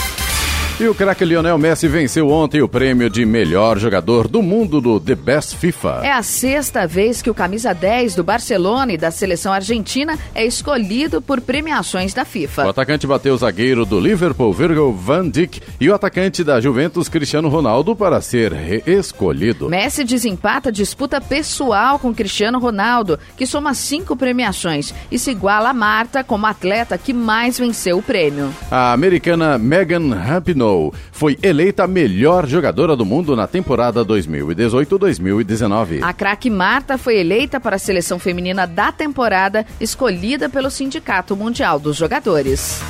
[0.81, 4.99] E o craque Lionel Messi venceu ontem o prêmio de melhor jogador do mundo do
[4.99, 5.99] The Best FIFA.
[6.01, 10.43] É a sexta vez que o camisa 10 do Barcelona e da seleção argentina é
[10.43, 12.67] escolhido por premiações da O FIFA.
[12.67, 17.47] atacante bateu o zagueiro do Liverpool, Virgil van Dijk, e o atacante da Juventus, Cristiano
[17.47, 19.69] Ronaldo, para ser reescolhido.
[19.69, 25.75] Messi desempata disputa pessoal com Cristiano Ronaldo, que soma cinco premiações e se iguala a
[25.75, 28.51] Marta como atleta que mais venceu o prêmio.
[28.71, 30.70] A americana Megan Rapinoe
[31.11, 36.01] foi eleita a melhor jogadora do mundo na temporada 2018-2019.
[36.01, 41.79] A craque Marta foi eleita para a seleção feminina da temporada, escolhida pelo Sindicato Mundial
[41.79, 42.81] dos Jogadores.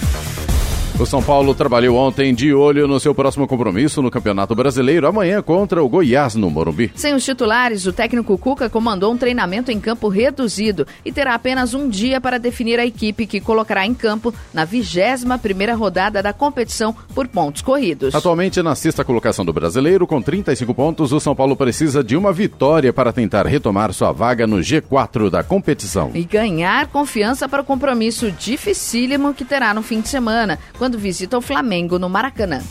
[1.02, 5.41] O São Paulo trabalhou ontem de olho no seu próximo compromisso no Campeonato Brasileiro, amanhã
[5.41, 6.91] contra o Goiás no Morumbi.
[6.93, 11.74] Sem os titulares, o técnico Cuca comandou um treinamento em campo reduzido e terá apenas
[11.74, 16.95] um dia para definir a equipe que colocará em campo na 21ª rodada da competição
[17.16, 18.14] por pontos corridos.
[18.14, 22.32] Atualmente na sexta colocação do Brasileiro, com 35 pontos, o São Paulo precisa de uma
[22.32, 26.12] vitória para tentar retomar sua vaga no G4 da competição.
[26.14, 31.38] E ganhar confiança para o compromisso dificílimo que terá no fim de semana, quando visita
[31.38, 32.62] o Flamengo no Maracanã.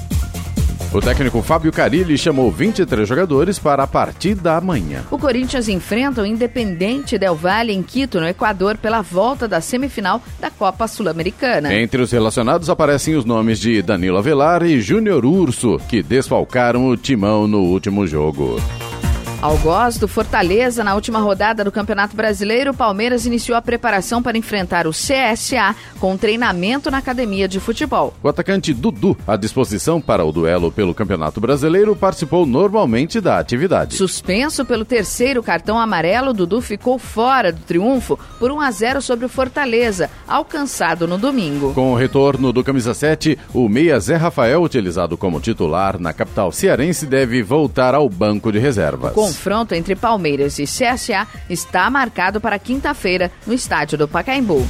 [0.93, 5.05] O técnico Fábio Carilli chamou 23 jogadores para a partida amanhã.
[5.09, 10.21] O Corinthians enfrenta o Independente Del Valle em Quito, no Equador, pela volta da semifinal
[10.41, 11.73] da Copa Sul-Americana.
[11.73, 16.97] Entre os relacionados aparecem os nomes de Danilo Avelar e Júnior Urso, que desfalcaram o
[16.97, 18.57] timão no último jogo.
[19.43, 24.37] Algoz do Fortaleza, na última rodada do Campeonato Brasileiro, o Palmeiras iniciou a preparação para
[24.37, 28.13] enfrentar o CSA com treinamento na academia de futebol.
[28.23, 33.97] O atacante Dudu, à disposição para o duelo pelo Campeonato Brasileiro, participou normalmente da atividade.
[33.97, 39.25] Suspenso pelo terceiro cartão amarelo, Dudu ficou fora do triunfo por 1 a 0 sobre
[39.25, 41.73] o Fortaleza, alcançado no domingo.
[41.73, 46.53] Com o retorno do camisa 7, o meia Zé Rafael, utilizado como titular na capital
[46.53, 49.15] cearense, deve voltar ao banco de reservas.
[49.15, 54.67] Com confronto entre Palmeiras e CSA está marcado para quinta-feira no estádio do Pacaembu.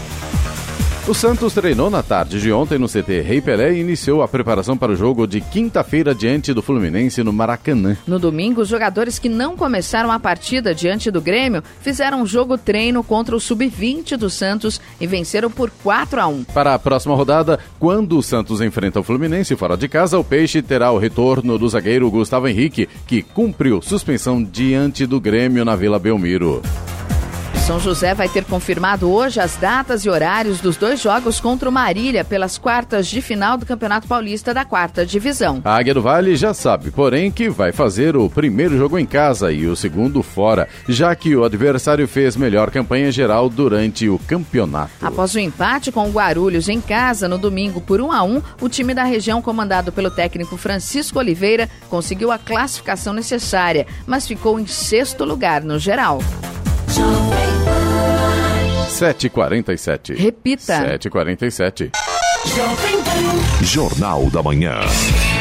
[1.09, 4.77] O Santos treinou na tarde de ontem no CT Rei Pelé e iniciou a preparação
[4.77, 7.97] para o jogo de quinta-feira diante do Fluminense no Maracanã.
[8.07, 12.59] No domingo, os jogadores que não começaram a partida diante do Grêmio fizeram um jogo
[12.59, 16.45] treino contra o Sub-20 do Santos e venceram por 4 a 1.
[16.45, 20.61] Para a próxima rodada, quando o Santos enfrenta o Fluminense fora de casa, o Peixe
[20.61, 25.99] terá o retorno do zagueiro Gustavo Henrique, que cumpriu suspensão diante do Grêmio na Vila
[25.99, 26.61] Belmiro.
[27.71, 31.73] São José vai ter confirmado hoje as datas e horários dos dois jogos contra o
[31.73, 35.63] Marília pelas quartas de final do Campeonato Paulista da quarta divisão.
[35.65, 39.53] A Águia do Vale já sabe, porém, que vai fazer o primeiro jogo em casa
[39.53, 44.91] e o segundo fora, já que o adversário fez melhor campanha geral durante o campeonato.
[45.01, 48.69] Após o empate com o Guarulhos em casa no domingo por 1 a 1, o
[48.69, 54.67] time da região comandado pelo técnico Francisco Oliveira conseguiu a classificação necessária, mas ficou em
[54.67, 56.19] sexto lugar no geral.
[58.89, 60.17] 7h47.
[60.19, 60.99] Repita.
[60.99, 61.91] 7h47.
[63.63, 64.81] Jornal da Manhã.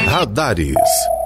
[0.05, 0.75] Radares.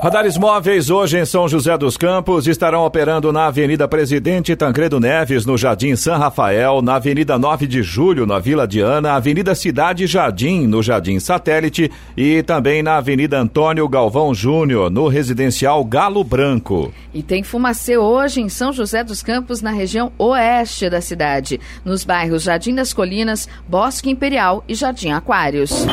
[0.03, 5.45] Radares móveis hoje em São José dos Campos estarão operando na Avenida Presidente Tancredo Neves,
[5.45, 10.67] no Jardim São Rafael, na Avenida 9 de Julho, na Vila Diana, Avenida Cidade Jardim,
[10.67, 16.93] no Jardim Satélite e também na Avenida Antônio Galvão Júnior, no Residencial Galo Branco.
[17.13, 22.03] E tem fumacê hoje em São José dos Campos, na região oeste da cidade, nos
[22.03, 25.85] bairros Jardim das Colinas, Bosque Imperial e Jardim Aquários.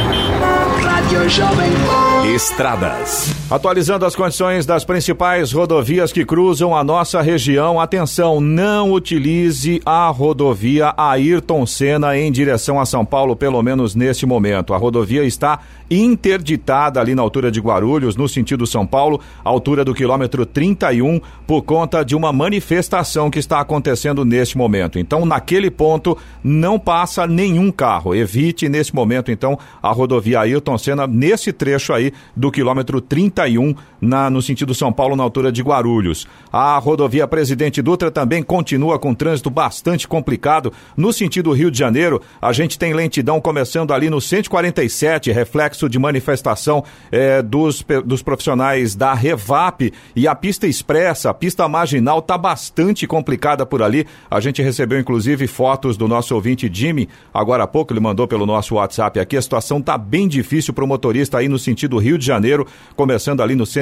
[2.35, 3.33] Estradas.
[3.49, 7.81] Atualizando as condições das principais rodovias que cruzam a nossa região.
[7.81, 14.27] Atenção, não utilize a rodovia Ayrton Senna em direção a São Paulo, pelo menos neste
[14.27, 14.75] momento.
[14.75, 19.93] A rodovia está interditada ali na altura de Guarulhos, no sentido São Paulo, altura do
[19.93, 24.99] quilômetro 31, por conta de uma manifestação que está acontecendo neste momento.
[24.99, 28.15] Então, naquele ponto, não passa nenhum carro.
[28.15, 34.31] Evite nesse momento, então, a rodovia Ayrton Senna, nesse trecho aí do quilômetro 31, na,
[34.31, 36.27] no sentido São Paulo, na altura de Guarulhos.
[36.53, 40.73] A rodovia Presidente Dutra também continua com trânsito bastante complicado.
[40.97, 45.99] No sentido Rio de Janeiro, a gente tem lentidão começando ali no 147, reflexo de
[45.99, 46.83] manifestação
[47.13, 53.07] eh, dos, dos profissionais da Revap e a pista expressa, a pista marginal está bastante
[53.07, 54.07] complicada por ali.
[54.31, 58.47] A gente recebeu inclusive fotos do nosso ouvinte Jimmy, agora há pouco ele mandou pelo
[58.47, 59.37] nosso WhatsApp aqui.
[59.37, 62.67] A situação está bem difícil para o motorista aí no sentido Rio de Janeiro,
[62.97, 63.80] começando ali no 147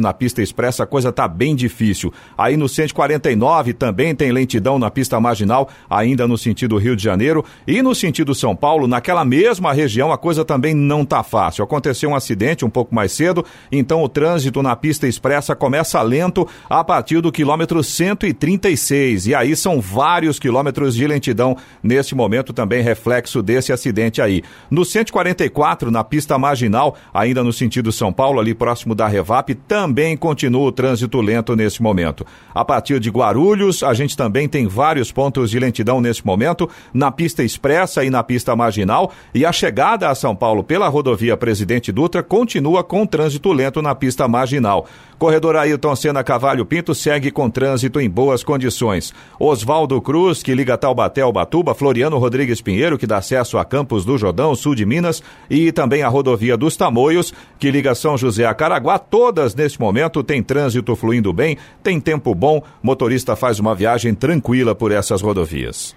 [0.00, 2.12] na pista expressa, a coisa está bem difícil.
[2.36, 7.44] Aí no 149 também tem lentidão na pista marginal, ainda no sentido Rio de Janeiro.
[7.66, 11.64] E no sentido São Paulo, naquela mesma região, a coisa também não está fácil.
[11.64, 16.46] Aconteceu um acidente um pouco mais cedo, então o trânsito na pista expressa começa lento
[16.68, 19.26] a partir do quilômetro 136.
[19.26, 24.42] E aí são vários quilômetros de lentidão neste momento, também reflexo desse acidente aí.
[24.70, 30.16] No 144, na pista marginal, ainda no sentido São Paulo, ali próximo da Revap, também
[30.16, 32.26] continua o trânsito lento nesse momento.
[32.52, 37.10] A partir de Guarulhos, a gente também tem vários pontos de lentidão nesse momento, na
[37.12, 41.92] pista expressa e na pista marginal, e a chegada a São Paulo pela rodovia Presidente
[41.92, 44.86] Dutra continua com trânsito lento na pista marginal.
[45.18, 49.12] Corredor Ailton Senna Cavalho Pinto segue com trânsito em boas condições.
[49.38, 54.04] Oswaldo Cruz, que liga Taubaté ao Batuba, Floriano Rodrigues Pinheiro, que dá acesso a Campos
[54.04, 55.20] do Jordão, sul de Minas,
[55.50, 60.22] e também a rodovia dos Tamoios, que liga São José a Caraguá, todas neste momento
[60.22, 65.96] têm trânsito fluindo bem, tem tempo bom, motorista faz uma viagem tranquila por essas rodovias.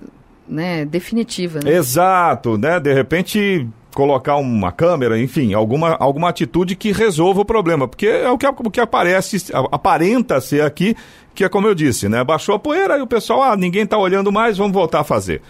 [0.51, 1.73] né, definitiva, né?
[1.73, 2.81] Exato, né?
[2.81, 8.29] De repente colocar uma câmera, enfim, alguma, alguma atitude que resolva o problema, porque é
[8.31, 9.37] o que, o que aparece,
[9.73, 10.97] aparenta ser aqui,
[11.35, 12.23] que é como eu disse, né?
[12.23, 15.43] Baixou a poeira e o pessoal, ah, ninguém tá olhando mais, vamos voltar a fazer.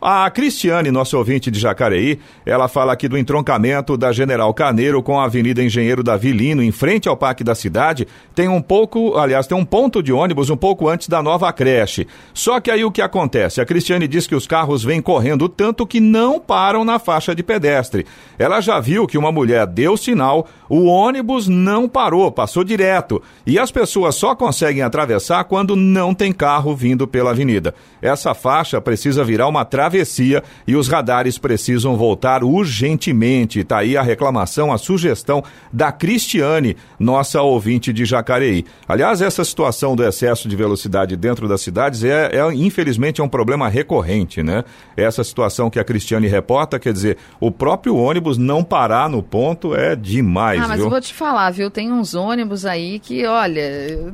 [0.00, 5.18] A Cristiane, nosso ouvinte de Jacareí, ela fala aqui do entroncamento da General Carneiro com
[5.18, 8.06] a Avenida Engenheiro Davi Lino, em frente ao Parque da Cidade.
[8.32, 12.06] Tem um pouco, aliás, tem um ponto de ônibus um pouco antes da nova creche.
[12.32, 13.60] Só que aí o que acontece?
[13.60, 17.42] A Cristiane diz que os carros vêm correndo tanto que não param na faixa de
[17.42, 18.06] pedestre.
[18.38, 23.20] Ela já viu que uma mulher deu sinal, o ônibus não parou, passou direto.
[23.44, 27.74] E as pessoas só conseguem atravessar quando não tem carro vindo pela avenida.
[28.00, 33.64] Essa faixa precisa virar uma travessia e os radares precisam voltar urgentemente.
[33.64, 38.64] Tá aí a reclamação, a sugestão da Cristiane, nossa ouvinte de Jacareí.
[38.86, 43.28] Aliás, essa situação do excesso de velocidade dentro das cidades é, é infelizmente é um
[43.28, 44.62] problema recorrente, né?
[44.96, 49.74] Essa situação que a Cristiane reporta, quer dizer, o próprio ônibus não parar no ponto
[49.74, 50.86] é demais, Ah, mas viu?
[50.86, 51.70] eu vou te falar, viu?
[51.70, 53.60] Tem uns ônibus aí que, olha,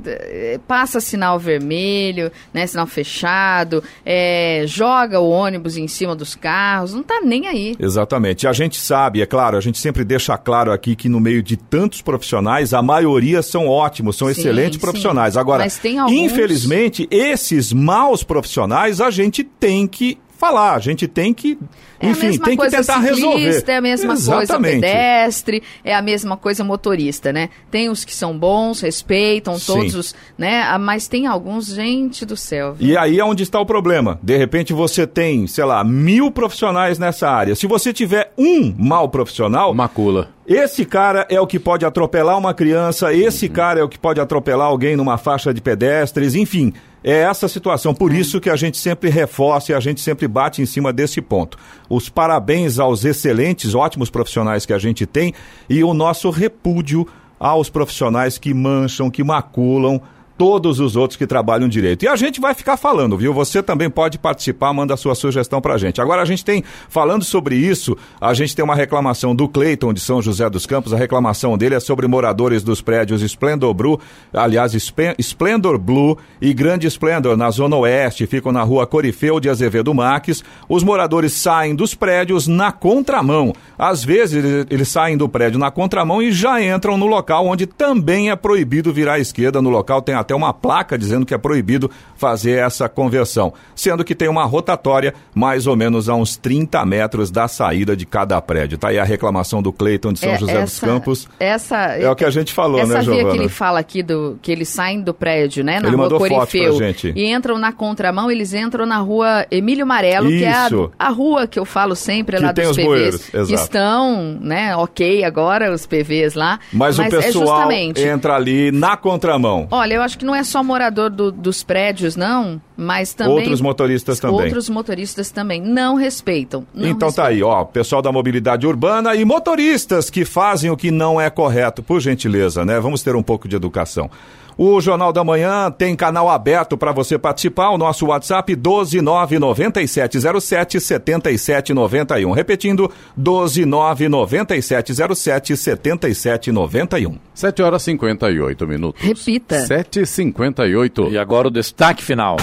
[0.06, 2.66] eh, passa sinal vermelho, né?
[2.66, 7.74] Sinal fechado, eh, joga o ônibus em cima dos carros, não tá nem aí.
[7.78, 8.46] Exatamente.
[8.46, 11.56] A gente sabe, é claro, a gente sempre deixa claro aqui que no meio de
[11.56, 14.80] tantos profissionais, a maioria são ótimos, são Sim, excelentes sim.
[14.80, 15.36] profissionais.
[15.36, 21.08] Agora, Mas tem alguns- infelizmente, esses maus profissionais a gente tem que falar, a gente
[21.08, 21.58] tem que,
[21.98, 23.64] É a enfim, mesma tem que coisa tentar ciclista, resolver.
[23.72, 24.74] É a mesma coisa Exatamente.
[24.74, 27.48] pedestre, é a mesma coisa motorista, né?
[27.70, 29.66] Tem os que são bons, respeitam Sim.
[29.72, 30.62] todos os, né?
[30.62, 32.74] Ah, Mas tem alguns, gente do céu.
[32.74, 32.88] viu?
[32.88, 34.18] E aí é onde está o problema.
[34.22, 37.54] De repente você tem, sei lá, mil profissionais nessa área.
[37.54, 40.28] Se você tiver um mau profissional, Macula.
[40.46, 44.20] Esse cara é o que pode atropelar uma criança, esse cara é o que pode
[44.20, 46.74] atropelar alguém numa faixa de pedestres, enfim.
[47.06, 50.62] É essa situação, por isso que a gente sempre reforça e a gente sempre bate
[50.62, 51.58] em cima desse ponto.
[51.86, 55.34] Os parabéns aos excelentes, ótimos profissionais que a gente tem
[55.68, 57.06] e o nosso repúdio
[57.38, 60.00] aos profissionais que mancham, que maculam
[60.36, 62.04] todos os outros que trabalham direito.
[62.04, 63.32] E a gente vai ficar falando, viu?
[63.32, 66.00] Você também pode participar, manda a sua sugestão pra gente.
[66.00, 70.00] Agora a gente tem, falando sobre isso, a gente tem uma reclamação do Cleiton de
[70.00, 70.92] São José dos Campos.
[70.92, 74.00] A reclamação dele é sobre moradores dos prédios Splendor Blue,
[74.32, 74.74] aliás,
[75.18, 80.42] Splendor Blue e Grande Splendor, na Zona Oeste, ficam na rua Corifeu de Azevedo Marques.
[80.68, 83.52] Os moradores saem dos prédios na contramão.
[83.78, 88.30] Às vezes eles saem do prédio na contramão e já entram no local onde também
[88.30, 89.62] é proibido virar à esquerda.
[89.62, 94.14] No local tem até uma placa dizendo que é proibido fazer essa conversão, sendo que
[94.14, 98.78] tem uma rotatória mais ou menos a uns 30 metros da saída de cada prédio.
[98.78, 101.28] Tá aí a reclamação do Cleiton de São É, José essa- dos Campos.
[101.38, 103.30] Essa, É o que a gente falou, essa né, via Giovana?
[103.32, 106.18] que ele fala aqui do que eles saem do prédio, né, na Ele rua mandou
[106.18, 107.12] foto Corifeu pra gente.
[107.14, 110.90] e entram na contramão, eles entram na rua Emílio Marelo, que é a, Isso.
[110.98, 113.62] a rua que eu falo sempre Que lá tem dos os PVs, bueiros, que exato.
[113.62, 118.96] estão, né, OK agora os PVs lá, Mas, o é pessoal justamente entra ali na
[118.96, 119.68] contramão.
[119.70, 123.34] Olha, eu acho que não é só morador do- dos prédios, não, mas também.
[123.34, 124.40] Outros motoristas também.
[124.40, 126.66] Outros motoristas também não respeitam.
[126.74, 130.90] não então tá aí, ó, pessoal da mobilidade urbana e motoristas que fazem o que
[130.90, 132.80] não é correto, por gentileza, né?
[132.80, 134.10] Vamos ter um pouco de educação.
[134.56, 137.70] O Jornal da Manhã tem canal aberto para você participar.
[137.70, 142.30] O nosso WhatsApp 1299707 7791.
[142.30, 147.18] Repetindo, 1299707 7791.
[147.34, 149.02] 7 horas e 58 minutos.
[149.02, 149.66] Repita.
[149.66, 151.10] 7h58.
[151.10, 152.36] E agora o destaque final.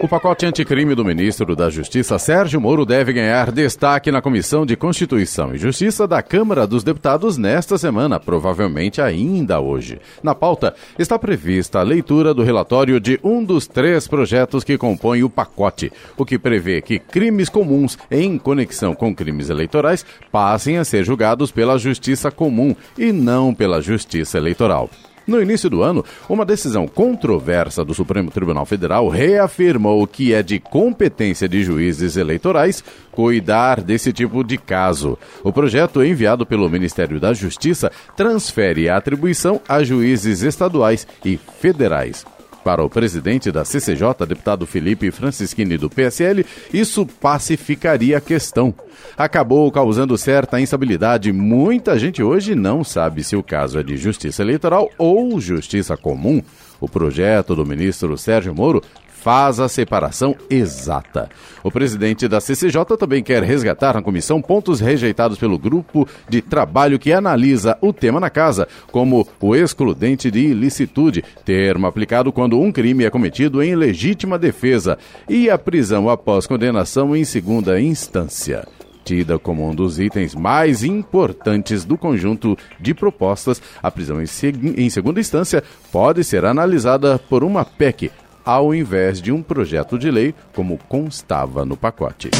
[0.00, 4.76] O pacote anticrime do ministro da Justiça, Sérgio Moro, deve ganhar destaque na Comissão de
[4.76, 10.00] Constituição e Justiça da Câmara dos Deputados nesta semana, provavelmente ainda hoje.
[10.22, 15.24] Na pauta está prevista a leitura do relatório de um dos três projetos que compõem
[15.24, 20.84] o pacote, o que prevê que crimes comuns em conexão com crimes eleitorais passem a
[20.84, 24.88] ser julgados pela Justiça Comum e não pela Justiça Eleitoral.
[25.28, 30.58] No início do ano, uma decisão controversa do Supremo Tribunal Federal reafirmou que é de
[30.58, 35.18] competência de juízes eleitorais cuidar desse tipo de caso.
[35.44, 42.24] O projeto enviado pelo Ministério da Justiça transfere a atribuição a juízes estaduais e federais.
[42.64, 48.74] Para o presidente da CCJ, deputado Felipe Francischini do PSL, isso pacificaria a questão.
[49.16, 51.32] Acabou causando certa instabilidade.
[51.32, 56.42] Muita gente hoje não sabe se o caso é de justiça eleitoral ou justiça comum.
[56.80, 58.82] O projeto do ministro Sérgio Moro
[59.28, 61.28] faz a separação exata.
[61.62, 66.98] O presidente da CCJ também quer resgatar na comissão pontos rejeitados pelo grupo de trabalho
[66.98, 72.72] que analisa o tema na casa, como o excludente de ilicitude, termo aplicado quando um
[72.72, 74.96] crime é cometido em legítima defesa,
[75.28, 78.66] e a prisão após condenação em segunda instância
[79.04, 84.74] tida como um dos itens mais importantes do conjunto de propostas, a prisão em, seg-
[84.78, 88.10] em segunda instância pode ser analisada por uma PEC,
[88.48, 92.30] ao invés de um projeto de lei, como constava no pacote.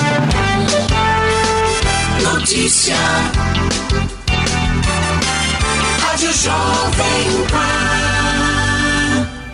[2.22, 2.96] Notícia.
[6.00, 8.07] Rádio Jovem Pan.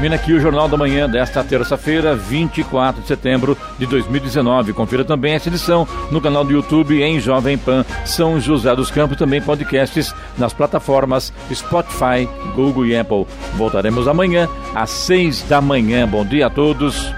[0.00, 4.72] Termina aqui o Jornal da Manhã desta terça-feira, 24 de setembro de 2019.
[4.72, 9.18] Confira também essa edição no canal do YouTube em Jovem Pan São José dos Campos,
[9.18, 13.26] também podcasts nas plataformas Spotify, Google e Apple.
[13.58, 16.08] Voltaremos amanhã às seis da manhã.
[16.08, 17.12] Bom dia a todos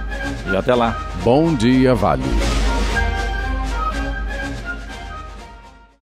[0.52, 0.98] e até lá.
[1.22, 2.24] Bom dia, Vale.